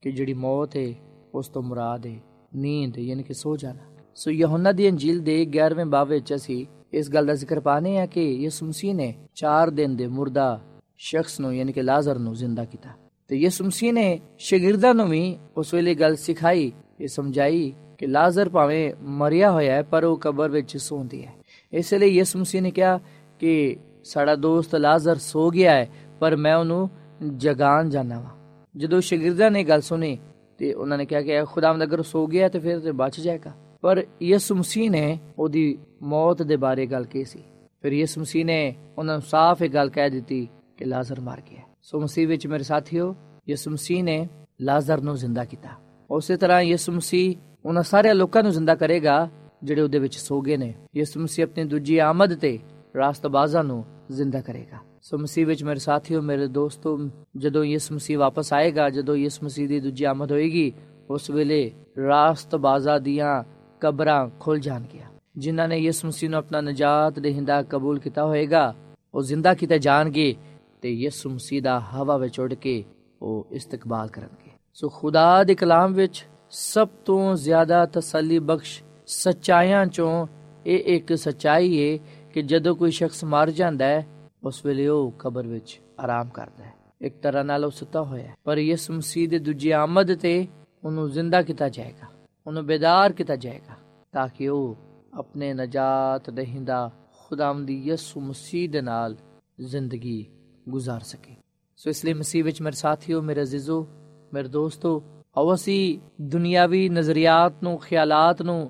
ਕਿ 0.03 0.12
ਜਿਹੜੀ 0.12 0.35
ਮੌਤ 0.35 0.77
ਹੈ 0.77 0.92
ਉਸ 1.35 1.48
ਤੋਂ 1.48 1.62
ਮੁਰਾਦ 1.62 2.07
ਹੈ 2.07 2.20
ਨੀਂਦ 2.55 2.98
ਯਾਨੀ 2.98 3.22
ਕਿ 3.22 3.35
ਸੋ 3.35 3.57
ਜਾਣਾ 3.57 3.93
ਸੋ 4.14 4.31
ਯਹੋਨਾ 4.31 4.72
ਦੀ 4.72 4.90
ਅੰਜੀਲ 4.90 5.20
ਦੇ 5.20 5.46
11ਵੇਂ 5.46 5.85
ਬਾਬ 5.85 6.09
ਵਿੱਚ 6.09 6.35
ਅਸੀਂ 6.35 6.66
ਇਸ 6.92 7.11
ਗੱਲ 7.11 7.27
ਦਾ 7.27 7.35
ਜ਼ਿਕਰ 7.35 7.61
ਪਾਣੇ 7.61 7.98
ਆ 7.98 8.07
ਕਿ 8.07 8.33
ਯਿਸੂ 8.33 8.66
ਮਸੀਹ 8.66 8.94
ਨੇ 8.94 9.14
4 9.35 9.70
ਦਿਨ 9.70 9.96
ਦੇ 9.96 10.07
ਮੁਰਦਾ 10.07 10.61
ਸ਼ਖਸ 10.98 11.40
ਨੂੰ, 11.40 11.57
ਯਾਨੀ 11.57 11.72
ਕਿ 11.72 11.83
ਲਾਜ਼ਰ 11.83 12.18
ਨੂੰ 12.18 12.35
ਜ਼ਿੰਦਾ 12.35 12.64
ਕੀਤਾ। 12.64 12.90
ਤੇ 13.29 13.37
ਯਿਸੂ 13.37 13.64
ਮਸੀਹ 13.64 13.92
ਨੇ 13.92 14.20
ਸ਼ਾਗਿਰਦਾਂ 14.38 14.94
ਨੂੰ 14.94 15.09
ਵੀ 15.09 15.38
ਉਸ 15.57 15.74
ਵੇਲੇ 15.74 15.94
ਗੱਲ 15.94 16.16
ਸਿਖਾਈ, 16.16 16.72
ਇਹ 17.00 17.09
ਸਮਝਾਈ 17.09 17.72
ਕਿ 17.98 18.07
ਲਾਜ਼ਰ 18.07 18.48
ਭਾਵੇਂ 18.48 18.94
ਮਰਿਆ 19.03 19.50
ਹੋਇਆ 19.50 19.74
ਹੈ, 19.74 19.83
ਪਰ 19.83 20.05
ਉਹ 20.05 20.18
ਕਬਰ 20.18 20.48
ਵਿੱਚ 20.48 20.77
ਸੌਂਦੀ 20.77 21.27
ਹੈ। 21.27 21.33
ਇਸ 21.72 21.94
ਲਈ 21.94 22.09
ਯਿਸੂ 22.09 22.38
ਮਸੀਹ 22.38 22.62
ਨੇ 22.62 22.70
ਕਿਹਾ 22.70 23.00
ਕਿ 23.38 23.77
ਸਾਡਾ 24.05 24.37
ਦੋਸਤ 24.37 24.74
ਲਾਜ਼ਰ 24.74 25.16
ਸੋ 25.16 25.50
ਗਿਆ 25.50 25.72
ਹੈ, 25.72 25.88
ਪਰ 26.20 26.37
ਮੈਂ 26.37 26.57
ਉਹਨੂੰ 26.57 26.90
ਜਗਾਨ 27.37 27.90
ਜਾਣਾ 27.90 28.20
ਵਾ। 28.20 28.31
ਜਦੋਂ 28.77 29.00
ਸ਼ਾਗਿਰਦਾਂ 29.00 29.50
ਨੇ 29.50 29.64
ਗੱਲ 29.64 29.81
ਸੁਣੀ 29.81 30.18
ਤੇ 30.59 30.74
ਉਹਨਾਂ 30.74 30.98
ਨੇ 30.98 31.07
ਕਿਹਾ 31.07 31.22
ਕਿ 31.22 31.44
ਖੁਦਾਵੰਦ 31.44 31.83
ਅਗਰ 31.83 32.03
ਸੋ 32.03 32.27
ਗਿਆ 32.27 32.48
ਤੇ 32.48 32.59
ਫਿਰ 32.59 32.81
ਤੇ 32.81 32.92
ਬਚ 32.92 33.20
ਜਾਏਗਾ। 33.20 33.53
ਪਰ 33.84 34.02
ਯਿਸੂ 34.22 34.54
ਮਸੀਹ 34.54 34.90
ਨੇ 34.90 35.18
ਉਹਦੀ 35.38 35.78
ਮੌਤ 36.02 36.42
ਦੇ 36.42 36.56
ਬਾਰੇ 36.56 36.86
ਗੱਲ 36.86 37.04
ਕੀਤੀ 37.04 37.24
ਸੀ 37.24 37.42
ਫਿਰ 37.82 37.92
ਯਿਸੂ 37.92 38.20
ਮਸੀਹ 38.20 38.44
ਨੇ 38.44 38.74
ਉਹਨਾਂ 38.98 39.14
ਨੂੰ 39.14 39.22
ਸਾਫ਼ 39.22 39.62
ਇਹ 39.62 39.70
ਗੱਲ 39.70 39.90
ਕਹਿ 39.90 40.10
ਦਿੱਤੀ 40.10 40.46
ਕਿ 40.78 40.84
ਲਾਜ਼ਰ 40.84 41.20
ਮਰ 41.20 41.40
ਗਿਆ 41.40 41.62
ਸੋ 41.82 42.00
ਮਸੀਹ 42.00 42.28
ਵਿੱਚ 42.28 42.46
ਮੇਰੇ 42.46 42.62
ਸਾਥੀਓ 42.62 43.14
ਯਿਸੂ 43.48 43.70
ਮਸੀਹ 43.70 44.02
ਨੇ 44.04 44.16
ਲਾਜ਼ਰ 44.62 45.00
ਨੂੰ 45.00 45.16
ਜ਼ਿੰਦਾ 45.16 45.44
ਕੀਤਾ 45.44 45.76
ਉਸੇ 46.10 46.36
ਤਰ੍ਹਾਂ 46.36 46.60
ਯਿਸੂ 46.62 46.92
ਮਸੀਹ 46.92 47.36
ਉਹਨਾਂ 47.64 47.82
ਸਾਰੇ 47.82 48.14
ਲੋਕਾਂ 48.14 48.42
ਨੂੰ 48.42 48.52
ਜ਼ਿੰਦਾ 48.52 48.74
ਕਰੇਗਾ 48.74 49.28
ਜਿਹੜੇ 49.64 49.82
ਉਹਦੇ 49.82 49.98
ਵਿੱਚ 49.98 50.16
ਸੋ 50.16 50.40
ਗਏ 50.40 50.56
ਨੇ 50.56 50.72
ਯਿਸੂ 50.96 51.20
ਮਸੀਹ 51.20 51.44
ਆਪਣੀ 51.44 51.64
ਦੂਜੀ 51.64 51.98
ਆਮਦ 51.98 52.34
ਤੇ 52.34 52.58
ਰਾਸਤਬਾਜ਼ਾਂ 52.96 53.64
ਨੂੰ 53.64 53.84
ਜ਼ਿੰਦਾ 54.10 54.40
ਕਰੇਗਾ 54.40 54.78
ਸੋ 55.02 55.18
ਮਸੀਹ 55.18 55.46
ਵਿੱਚ 55.46 55.64
ਮੇਰੇ 55.64 55.78
ਸਾਥੀਓ 55.80 56.20
ਮੇਰੇ 56.22 56.46
ਦੋਸਤੋ 56.46 56.98
ਜਦੋਂ 57.36 57.64
ਯਿਸੂ 57.64 57.94
ਮਸੀਹ 57.94 58.18
ਵਾਪਸ 58.18 58.52
ਆਏਗਾ 58.52 58.90
ਜਦੋਂ 58.90 59.16
ਯਿਸੂ 59.16 59.46
ਮਸੀਹ 59.46 59.68
ਦੀ 59.68 59.80
ਦੂਜੀ 59.80 60.04
ਆਮਦ 60.04 60.32
ਹੋਏਗੀ 60.32 60.72
ਉਸ 61.10 61.30
ਵੇਲੇ 61.30 61.70
ਰਾਸਤਬਾਜ਼ਾਂ 61.98 63.00
ਦੀਆਂ 63.00 63.42
ਕਬਰਾਂ 63.84 64.30
ਖੁੱਲ 64.40 64.58
ਜਾਣਗੀਆਂ। 64.58 65.06
ਜਿਨ੍ਹਾਂ 65.36 65.68
ਨੇ 65.68 65.78
ਯਿਸੂ 65.78 66.08
ਮਸੀਹ 66.08 66.30
ਨੂੰ 66.30 66.38
ਆਪਣਾ 66.38 66.60
ਨਜਾਤ 66.60 67.18
ਦੇਹਿੰਦਾ 67.18 67.62
ਕਬੂਲ 67.62 67.98
ਕੀਤਾ 67.98 68.24
ਹੋਏਗਾ, 68.24 68.74
ਉਹ 69.14 69.22
ਜ਼ਿੰਦਾ 69.22 69.54
ਕੀਤੇ 69.54 69.78
ਜਾਣਗੇ 69.78 70.36
ਤੇ 70.82 70.92
ਯਿਸੂ 70.92 71.30
ਮਸੀਹ 71.30 71.62
ਦਾ 71.62 71.80
ਹਵਾ 71.80 72.16
ਵਿੱਚ 72.16 72.40
ਉੱਡ 72.40 72.54
ਕੇ 72.54 72.84
ਉਹ 73.22 73.46
ਇਸਤਕਬਾਲ 73.50 74.08
ਕਰਨਗੇ। 74.08 74.50
ਸੋ 74.74 74.88
ਖੁਦਾ 74.88 75.44
ਦੇ 75.44 75.54
ਕਲਾਮ 75.54 75.92
ਵਿੱਚ 75.92 76.26
ਸਭ 76.50 76.88
ਤੋਂ 76.88 77.34
ਜ਼ਿਆਦਾ 77.34 77.86
ਤਸੱਲੀ 77.86 78.38
ਬਖਸ਼ 78.38 78.82
ਸਚਾਈਆਂ 79.06 79.86
ਚੋਂ 79.86 80.26
ਇਹ 80.66 80.96
ਇੱਕ 80.96 81.14
ਸਚਾਈ 81.14 81.70
ਹੈ 81.82 81.98
ਕਿ 82.34 82.42
ਜਦੋਂ 82.42 82.76
ਕੋਈ 82.76 82.90
ਸ਼ਖਸ 82.90 83.24
ਮਰ 83.24 83.50
ਜਾਂਦਾ 83.50 83.84
ਹੈ, 83.84 84.06
ਉਸ 84.44 84.66
ਵੇਲੇ 84.66 84.88
ਉਹ 84.88 85.12
ਕਬਰ 85.18 85.46
ਵਿੱਚ 85.46 85.80
ਆਰਾਮ 86.00 86.28
ਕਰਦਾ 86.28 86.64
ਹੈ। 86.64 86.74
ਇੱਕ 87.00 87.16
ਤਰ੍ਹਾਂ 87.22 87.44
ਨਾਲ 87.44 87.64
ਉਹ 87.64 87.70
ਸੁੱਤਾ 87.70 88.02
ਹੋਇਆ 88.02 88.22
ਹੈ, 88.22 88.34
ਪਰ 88.44 88.58
ਯਿਸੂ 88.58 88.94
ਮਸੀਹ 88.94 89.28
ਦੇ 89.28 89.38
ਦੂਜੀ 89.38 89.70
ਆਮਦ 89.70 90.14
ਤੇ 90.14 90.46
ਉਹਨੂੰ 90.84 91.10
ਜ਼ਿੰਦਾ 91.10 91.42
ਕੀਤਾ 91.42 91.68
ਜਾਏਗਾ। 91.68 92.13
ਉਹਨੂੰ 92.47 92.65
ਬੇਦਾਰ 92.65 93.13
ਕੀਤਾ 93.13 93.35
ਜਾਏਗਾ 93.35 93.75
ਤਾਂ 94.13 94.27
ਕਿ 94.27 94.47
ਉਹ 94.47 94.75
ਆਪਣੇ 95.13 95.53
ਨਜਾਤ 95.53 96.29
ਦਹਿੰਦਾ 96.29 96.89
ਖੁਦਾਵੰਦ 97.19 97.69
ਯਿਸੂ 97.69 98.21
ਮਸੀਹ 98.21 98.69
ਦੇ 98.69 98.81
ਨਾਲ 98.81 99.15
ਜ਼ਿੰਦਗੀ 99.59 100.25
گزار 100.69 101.03
ਸਕੇ 101.03 101.35
ਸੋ 101.79 101.89
ਇਸ 101.89 102.05
ਲਈ 102.05 102.13
ਮਸੀਹ 102.13 102.43
ਵਿੱਚ 102.43 102.62
ਮੇਰੇ 102.62 102.75
ਸਾਥੀਓ 102.75 103.21
ਮੇਰੇ 103.21 103.41
ਅਜ਼ੀਜ਼ੋ 103.41 103.88
ਮੇਰੇ 104.33 104.47
ਦੋਸਤੋ 104.47 105.01
ਆਓ 105.38 105.53
ਅਸੀਂ 105.53 105.99
ਦੁਨਿਆਵੀ 106.21 106.88
ਨਜ਼ਰੀਆਤ 106.89 107.63
ਨੂੰ 107.63 107.77
ਖਿਆਲਾਤ 107.77 108.41
ਨੂੰ 108.41 108.69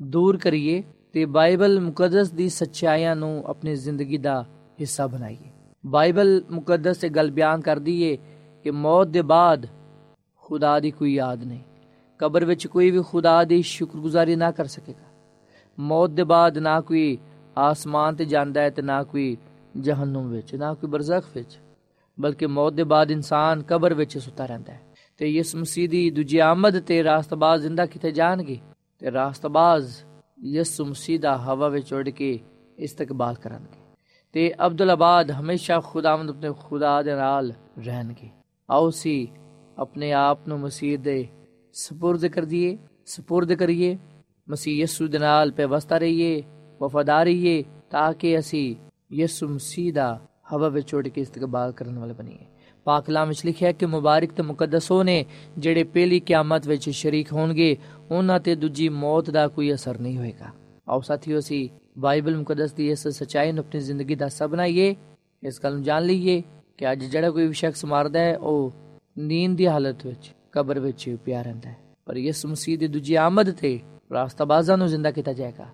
ਦੂਰ 0.00 0.36
ਕਰੀਏ 0.36 0.82
ਤੇ 1.12 1.24
ਬਾਈਬਲ 1.24 1.80
ਮੁਕੱਦਸ 1.80 2.30
ਦੀ 2.30 2.48
ਸੱਚਾਈਆਂ 2.48 3.14
ਨੂੰ 3.16 3.44
ਆਪਣੀ 3.46 3.74
ਜ਼ਿੰਦਗੀ 3.74 4.18
ਦਾ 4.18 4.44
ਹਿੱਸਾ 4.80 5.06
ਬਣਾਈਏ 5.06 5.50
ਬਾਈਬਲ 5.86 6.40
ਮੁਕੱਦਸ 6.50 7.04
ਇਹ 7.04 7.10
ਗੱਲ 7.10 7.30
ਬਿਆਨ 7.30 7.60
ਕਰਦੀ 7.60 8.02
ਏ 8.02 8.16
ਕਿ 8.64 8.70
ਮੌਤ 8.70 9.08
ਦੇ 9.08 9.22
ਬਾਅਦ 9.22 9.66
ਖੁਦਾ 10.42 10.78
ਦੀ 10.80 10.90
ਕੋਈ 10.90 11.14
ਯਾਦ 11.14 11.44
ਨਹੀਂ 11.44 11.62
ਕਬਰ 12.19 12.45
ਵਿੱਚ 12.45 12.67
ਕੋਈ 12.67 12.91
ਵੀ 12.91 13.01
ਖੁਦਾ 13.01 13.43
ਦੀ 13.43 13.61
ਸ਼ੁਕਰਗੁਜ਼ਾਰੀ 13.61 14.35
ਨਾ 14.35 14.51
ਕਰ 14.51 14.65
ਸਕੇਗਾ 14.65 15.11
ਮੌਤ 15.77 16.09
ਦੇ 16.09 16.23
ਬਾਅਦ 16.23 16.57
ਨਾ 16.57 16.79
ਕੋਈ 16.81 17.17
ਆਸਮਾਨ 17.57 18.15
ਤੇ 18.15 18.25
ਜਾਂਦਾ 18.25 18.61
ਹੈ 18.61 18.69
ਤੇ 18.69 18.81
ਨਾ 18.81 19.01
ਕੋਈ 19.03 19.35
ਜਹੰਨਮ 19.77 20.29
ਵਿੱਚ 20.29 20.55
ਨਾ 20.55 20.73
ਕੋਈ 20.73 20.89
ਬਰਜ਼ਖ 20.89 21.35
ਵਿੱਚ 21.35 21.57
ਬਲਕਿ 22.17 22.47
ਮੌਤ 22.47 22.73
ਦੇ 22.73 22.83
ਬਾਅਦ 22.83 23.11
ਇਨਸਾਨ 23.11 23.61
ਕਬਰ 23.61 23.93
ਵਿੱਚ 23.93 24.17
ਸੁੱਤਾ 24.17 24.45
ਰਹਿੰਦਾ 24.45 24.73
ਹੈ 24.73 24.81
ਤੇ 25.17 25.27
ਯਿਸੂ 25.27 25.57
ਮਸੀਹ 25.57 25.89
ਦੀ 25.89 26.09
ਦੂਜੀ 26.09 26.39
ਆਮਦ 26.39 26.79
ਤੇ 26.79 27.03
ਰਾਸਤਬਾਜ਼ 27.03 27.61
ਜ਼ਿੰਦਾ 27.61 27.85
ਕੀਤੇ 27.85 28.11
ਜਾਣਗੇ 28.11 28.59
ਤੇ 28.99 29.11
ਰਾਸਤਬਾਜ਼ 29.11 29.91
ਯਿਸੂ 30.45 30.85
ਮਸੀਹ 30.85 31.19
ਦਾ 31.19 31.35
ਹਵਾ 31.37 31.67
ਵਿੱਚ 31.67 31.93
ਉੱਡ 31.93 32.09
ਕੇ 32.09 32.39
ਇਸਤਕਬਾਲ 32.77 33.35
ਕਰਨਗੇ 33.35 33.81
ਤੇ 34.35 34.53
ਅਬਦੁੱਲਾਬਾਦ 34.65 35.31
ਹਮੇਸ਼ਾ 35.31 35.79
ਖੁਦਾਵੰਦ 35.79 36.29
ਆਪਣੇ 36.29 36.51
ਖੁਦਾ 36.59 37.01
ਦੇ 37.01 37.15
ਨਾਲ 37.15 37.51
ਰਹਿਣਗੇ 37.79 38.29
ਆਓ 38.69 38.89
ਸੀ 38.89 39.27
ਆਪਣੇ 39.77 40.11
ਆਪ 40.11 40.47
ਨੂੰ 40.47 40.59
ਮਸੀਹ 40.59 40.97
ਦੇ 40.99 41.27
سپرد 41.74 42.28
ਕਰ 42.28 42.44
ਦਈਏ 42.44 42.76
سپرد 43.08 43.56
ਕਰੀਏ 43.56 43.96
ਮਸੀਹ 44.48 44.78
ਯਿਸੂ 44.78 45.06
ਦੇ 45.06 45.18
ਨਾਲ 45.18 45.50
ਪੇਵਸਤਾ 45.50 45.98
ਰਹੀਏ 45.98 46.42
ਵਫਾਦਾਰ 46.82 47.24
ਰਹੀਏ 47.24 47.64
ਤਾਂ 47.90 48.12
ਕਿ 48.12 48.38
ਅਸੀਂ 48.38 48.74
ਯਿਸੂ 49.12 49.48
ਮਸੀਹ 49.48 49.92
ਦਾ 49.92 50.18
ਹਵਾ 50.52 50.68
ਵਿੱਚ 50.68 50.94
ਉੱਡ 50.94 51.08
ਕੇ 51.08 51.20
ਇਸਤਕਬਾਲ 51.20 51.72
ਕਰਨ 51.72 51.98
ਵਾਲੇ 51.98 52.14
ਬਣੀਏ 52.14 52.46
ਪਾਕ 52.86 53.04
ਕਲਾਮ 53.04 53.28
ਵਿੱਚ 53.28 53.44
ਲਿਖਿਆ 53.46 53.72
ਕਿ 53.72 53.86
ਮੁਬਾਰਕ 53.86 54.32
ਤੇ 54.32 54.42
ਮੁਕੱਦਸ 54.42 54.90
ਨੇ 55.04 55.24
ਜਿਹੜੇ 55.58 55.84
ਪਹਿਲੀ 55.84 56.20
ਕਿਆਮਤ 56.20 56.66
ਵਿੱਚ 56.68 56.88
ਸ਼ਰੀਕ 56.90 57.32
ਹੋਣਗੇ 57.32 57.76
ਉਹਨਾਂ 58.10 58.38
ਤੇ 58.40 58.54
ਦੂਜੀ 58.54 58.88
ਮੌਤ 58.88 59.30
ਦਾ 59.30 59.46
ਕੋਈ 59.48 59.72
ਅਸਰ 59.74 59.98
ਨਹੀਂ 59.98 60.16
ਹੋਏਗਾ 60.18 60.52
ਆਓ 60.88 61.00
ਸਾਥੀਓ 61.00 61.40
ਸੀ 61.40 61.68
ਬਾਈਬਲ 61.98 62.36
ਮੁਕੱਦਸ 62.36 62.72
ਦੀ 62.72 62.88
ਇਸ 62.90 63.06
ਸਚਾਈ 63.08 63.52
ਨੂੰ 63.52 63.64
ਆਪਣੀ 63.64 63.80
ਜ਼ਿੰਦਗੀ 63.80 64.14
ਦਾ 64.14 64.26
ਹਿੱਸਾ 64.26 64.46
ਬਣਾਈਏ 64.46 64.94
ਇਸ 65.42 65.60
ਗੱਲ 65.64 65.74
ਨੂੰ 65.74 65.82
ਜਾਣ 65.82 66.02
ਲਈਏ 66.02 66.42
ਕਿ 66.78 66.90
ਅੱਜ 66.92 67.04
ਜਿਹੜਾ 67.04 67.30
ਕੋਈ 67.30 67.46
ਵੀ 67.46 67.52
ਸ਼ਖਸ 67.52 67.84
ਮਰਦਾ 67.84 68.20
ਹੈ 68.20 68.36
ਉਹ 68.38 68.72
ਨੀਂਦ 69.18 69.56
ਦੀ 69.56 69.66
ਹਾਲਤ 69.66 70.06
ਵਿੱਚ 70.06 70.32
ਕਬਰ 70.53 70.79
ਵਿੱਚ 70.79 71.17
ਪਿਆ 71.25 71.41
ਰਹਿੰਦਾ 71.41 71.69
ਹੈ। 71.69 71.77
ਪਰ 72.05 72.17
ਯਿਸੂ 72.17 72.49
ਮਸੀਹ 72.49 72.77
ਦੀ 72.77 72.87
ਦੂਜੀ 72.87 73.15
ਆਮਦ 73.15 73.51
ਤੇ 73.51 73.79
ਰਾਸਤਾਬਾਜ਼ਾਂ 74.13 74.77
ਨੂੰ 74.77 74.87
ਜ਼ਿੰਦਾ 74.87 75.11
ਕੀਤਾ 75.11 75.33
ਜਾਏਗਾ। 75.33 75.65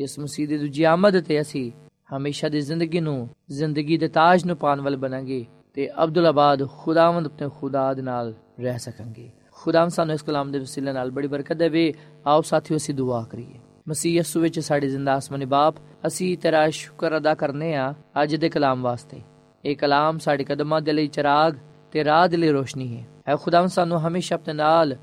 ਯਿਸੂ 0.00 0.22
ਮਸੀਹ 0.22 0.48
ਦੀ 0.48 0.58
ਦੂਜੀ 0.58 0.82
ਆਮਦ 0.82 1.20
ਤੇ 1.20 1.40
ਅਸੀਂ 1.40 1.72
ਹਮੇਸ਼ਾ 2.16 2.48
ਦੀ 2.48 2.60
ਜ਼ਿੰਦਗੀ 2.60 3.00
ਨੂੰ 3.00 3.28
ਜ਼ਿੰਦਗੀ 3.50 3.98
ਦੇ 3.98 4.08
ਤਾਜ 4.08 4.44
ਨੂੰ 4.44 4.56
ਪਾਣ 4.56 4.80
ਵਾਲੇ 4.80 4.96
ਬਣਾਂਗੇ 4.96 5.46
ਤੇ 5.74 6.04
ਅਬਦੁੱਲਾਬਾਦ 6.04 6.68
ਖੁਦਾਵੰਦ 6.68 7.26
ਆਪਣੇ 7.26 7.48
ਖੁਦਾ 7.48 7.94
ਦੇ 7.94 8.02
ਨਾਲ 8.02 8.34
ਰਹਿ 8.60 8.78
ਸਕਾਂਗੇ। 8.78 9.30
ਖੁਦਾਮ 9.52 9.88
ਸਾਨੂੰ 9.88 10.14
ਇਸ 10.14 10.22
ਕਲਾਮ 10.22 10.52
ਦੇ 10.52 10.58
ਵਸੀਲੇ 10.58 10.92
ਨਾਲ 10.92 11.10
ਬੜੀ 11.10 11.28
ਬਰਕਤ 11.28 11.56
ਦੇਵੇ। 11.56 11.94
ਆਓ 12.26 12.40
ਸਾਥੀਓ, 12.40 12.76
ਅਸੀਂ 12.76 12.94
ਦੁਆ 12.94 13.26
ਕਰੀਏ। 13.30 13.58
ਮਸੀਹ 13.88 14.18
ਯਸੂ 14.18 14.40
ਵਿੱਚ 14.40 14.60
ਸਾਡੇ 14.60 14.88
ਜ਼ਿੰਦਾ 14.88 15.14
ਆਸਮਾਨੀ 15.14 15.44
ਬਾਪ, 15.44 15.74
ਅਸੀਂ 16.06 16.38
ਤੇਰਾ 16.38 16.70
ਸ਼ੁਕਰ 16.70 17.16
ਅਦਾ 17.16 17.34
ਕਰਨੇ 17.34 17.74
ਆ 17.74 17.94
ਅੱਜ 18.22 18.36
ਦੇ 18.36 18.48
ਕਲਾਮ 18.48 18.82
ਵਾਸਤੇ। 18.82 19.20
ਇਹ 19.64 19.76
ਕਲਾਮ 19.76 20.18
ਸਾਡੇ 20.18 20.44
ਕਦਮਾਂ 20.44 20.80
ਦੇ 20.80 20.92
ਲਈ 20.92 21.06
ਚਿਰਾਗ 21.06 21.54
ਤੇ 21.92 22.04
ਰਾਹ 22.04 22.28
ਦੇ 22.28 22.36
ਲਈ 22.36 22.48
ਰੋਸ਼ਨੀ 22.48 22.96
ਹੈ। 22.96 23.15
ਐ 23.27 23.35
ਖੁਦਾਮ 23.35 23.67
ਸਾਨੂੰ 23.67 23.99
ਹਮੇਸ਼ਾ 24.07 24.35
ਆਪਣੇ 24.35 24.53
ਨਾਲ 24.53 24.95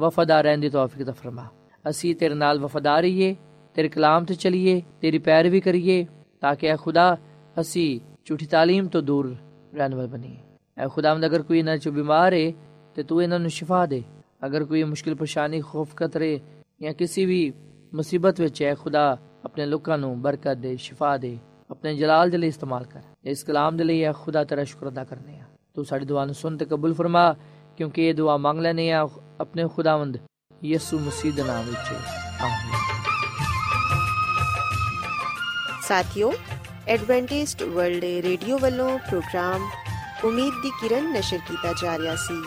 ਵਫਾਦਾਰ 0.00 0.44
ਰਹਿਣ 0.44 0.60
ਦੀ 0.60 0.68
ਤੌਫੀਕ 0.70 1.06
ਤਾ 1.06 1.12
ਫਰਮਾ 1.12 1.46
ਅਸੀਂ 1.90 2.14
ਤੇਰੇ 2.14 2.34
ਨਾਲ 2.34 2.58
ਵਫਾਦਾਰ 2.58 3.02
ਰਹੀਏ 3.02 3.34
ਤੇਰੇ 3.74 3.88
ਕਲਾਮ 3.88 4.24
ਤੇ 4.24 4.34
ਚਲੀਏ 4.34 4.80
ਤੇਰੀ 5.00 5.18
ਪੈਰਵੀ 5.18 5.60
ਕਰੀਏ 5.60 6.04
ਤਾਂ 6.40 6.54
ਕਿ 6.54 6.66
ਐ 6.66 6.76
ਖੁਦਾ 6.76 7.16
ਅਸੀਂ 7.60 8.00
ਝੂਠੀ 8.24 8.46
تعلیم 8.46 8.88
ਤੋਂ 8.88 9.02
ਦੂਰ 9.02 9.34
ਰਹਿਣ 9.74 9.94
ਵਾਲੇ 9.94 10.08
ਬਣੀਏ 10.08 10.36
ਐ 10.78 10.88
ਖੁਦਾਵੰਦ 10.88 11.26
ਅਗਰ 11.26 11.42
ਕੋਈ 11.42 11.58
ਇਹਨਾਂ 11.58 11.76
ਚ 11.76 11.88
ਬਿਮਾਰ 11.88 12.34
ਹੈ 12.34 12.52
ਤੇ 12.94 13.02
ਤੂੰ 13.02 13.22
ਇਹਨਾਂ 13.22 13.38
ਨੂੰ 13.38 13.50
ਸ਼ਿਫਾ 13.50 13.84
ਦੇ 13.86 14.02
ਅਗਰ 14.46 14.64
ਕੋਈ 14.64 14.82
ਮੁਸ਼ਕਿਲ 14.82 15.14
ਪਰੇਸ਼ਾਨੀ 15.14 15.60
ਖੌਫ 15.60 15.94
ਕਤਰੇ 15.96 16.40
ਜਾਂ 16.82 16.92
ਕਿਸੇ 16.92 17.24
ਵੀ 17.26 17.52
ਮੁਸੀਬਤ 17.94 18.40
ਵਿੱਚ 18.40 18.62
ਹੈ 18.62 18.74
ਖੁਦਾ 18.74 19.16
ਆਪਣੇ 19.44 19.66
ਲੋਕਾਂ 19.66 19.98
ਨੂੰ 19.98 20.20
ਬਰਕਤ 20.22 20.56
ਦੇ 20.56 20.76
ਸ਼ਿਫਾ 20.76 21.16
ਦੇ 21.16 21.38
ਆਪਣੇ 21.70 21.94
ਜਲਾਲ 21.94 22.30
ਦੇ 22.30 22.38
ਲਈ 22.38 22.48
ਇਸਤੇਮਾਲ 22.48 22.84
ਕਰ 22.84 23.02
ਇਸ 23.24 23.42
ਕਲਾਮ 23.44 23.76
ਦੇ 23.76 23.84
ਲਈ 23.84 24.04
ਹੈ 24.04 24.12
ਖੁਦਾ 24.12 24.44
ਤੇਰਾ 24.44 24.64
ਸ਼ੁਕਰ 24.64 24.88
ਅਦਾ 24.88 25.04
ਕਰਨੇ 25.04 25.38
ਆ 25.40 25.44
ਤੂੰ 25.74 25.84
ਸਾਡੀ 25.84 26.04
ਦੁਆ 26.04 26.24
ਨੂੰ 26.24 26.34
ਸੁਣ 26.34 26.56
ਤੇ 26.56 26.64
ਕਬੂਲ 26.64 26.94
ਫਰਮਾ 26.94 27.34
ਕਿਉਂਕਿ 27.79 28.07
ਇਹ 28.07 28.13
ਦੁਆ 28.13 28.37
ਮੰਗ 28.37 28.59
ਲੈਨੇ 28.59 28.91
ਆ 28.91 29.09
ਆਪਣੇ 29.41 29.67
ਖੁਦਾਵੰਦ 29.75 30.17
ਯਿਸੂ 30.63 30.99
ਮਸੀਹ 30.99 31.33
ਦੇ 31.33 31.43
ਨਾਮ 31.43 31.65
ਵਿੱਚ। 31.65 31.95
ਆਮੀਨ। 32.41 32.75
ਸਾਥਿਓ, 35.87 36.33
ਐਡਵੈਂਟਿਸਟ 36.87 37.63
ਵਰਲਡ 37.63 38.03
ਰੇਡੀਓ 38.03 38.57
ਵੱਲੋਂ 38.57 38.99
ਪ੍ਰੋਗਰਾਮ 38.99 39.69
ਉਮੀਦ 40.23 40.53
ਦੀ 40.63 40.69
ਕਿਰਨ 40.69 41.13
ਨਸ਼ਰ 41.13 41.37
ਕੀਤਾ 41.37 41.73
ਜਾ 41.81 41.97
ਰਿਹਾ 41.97 42.15
ਸੀ। 42.15 42.43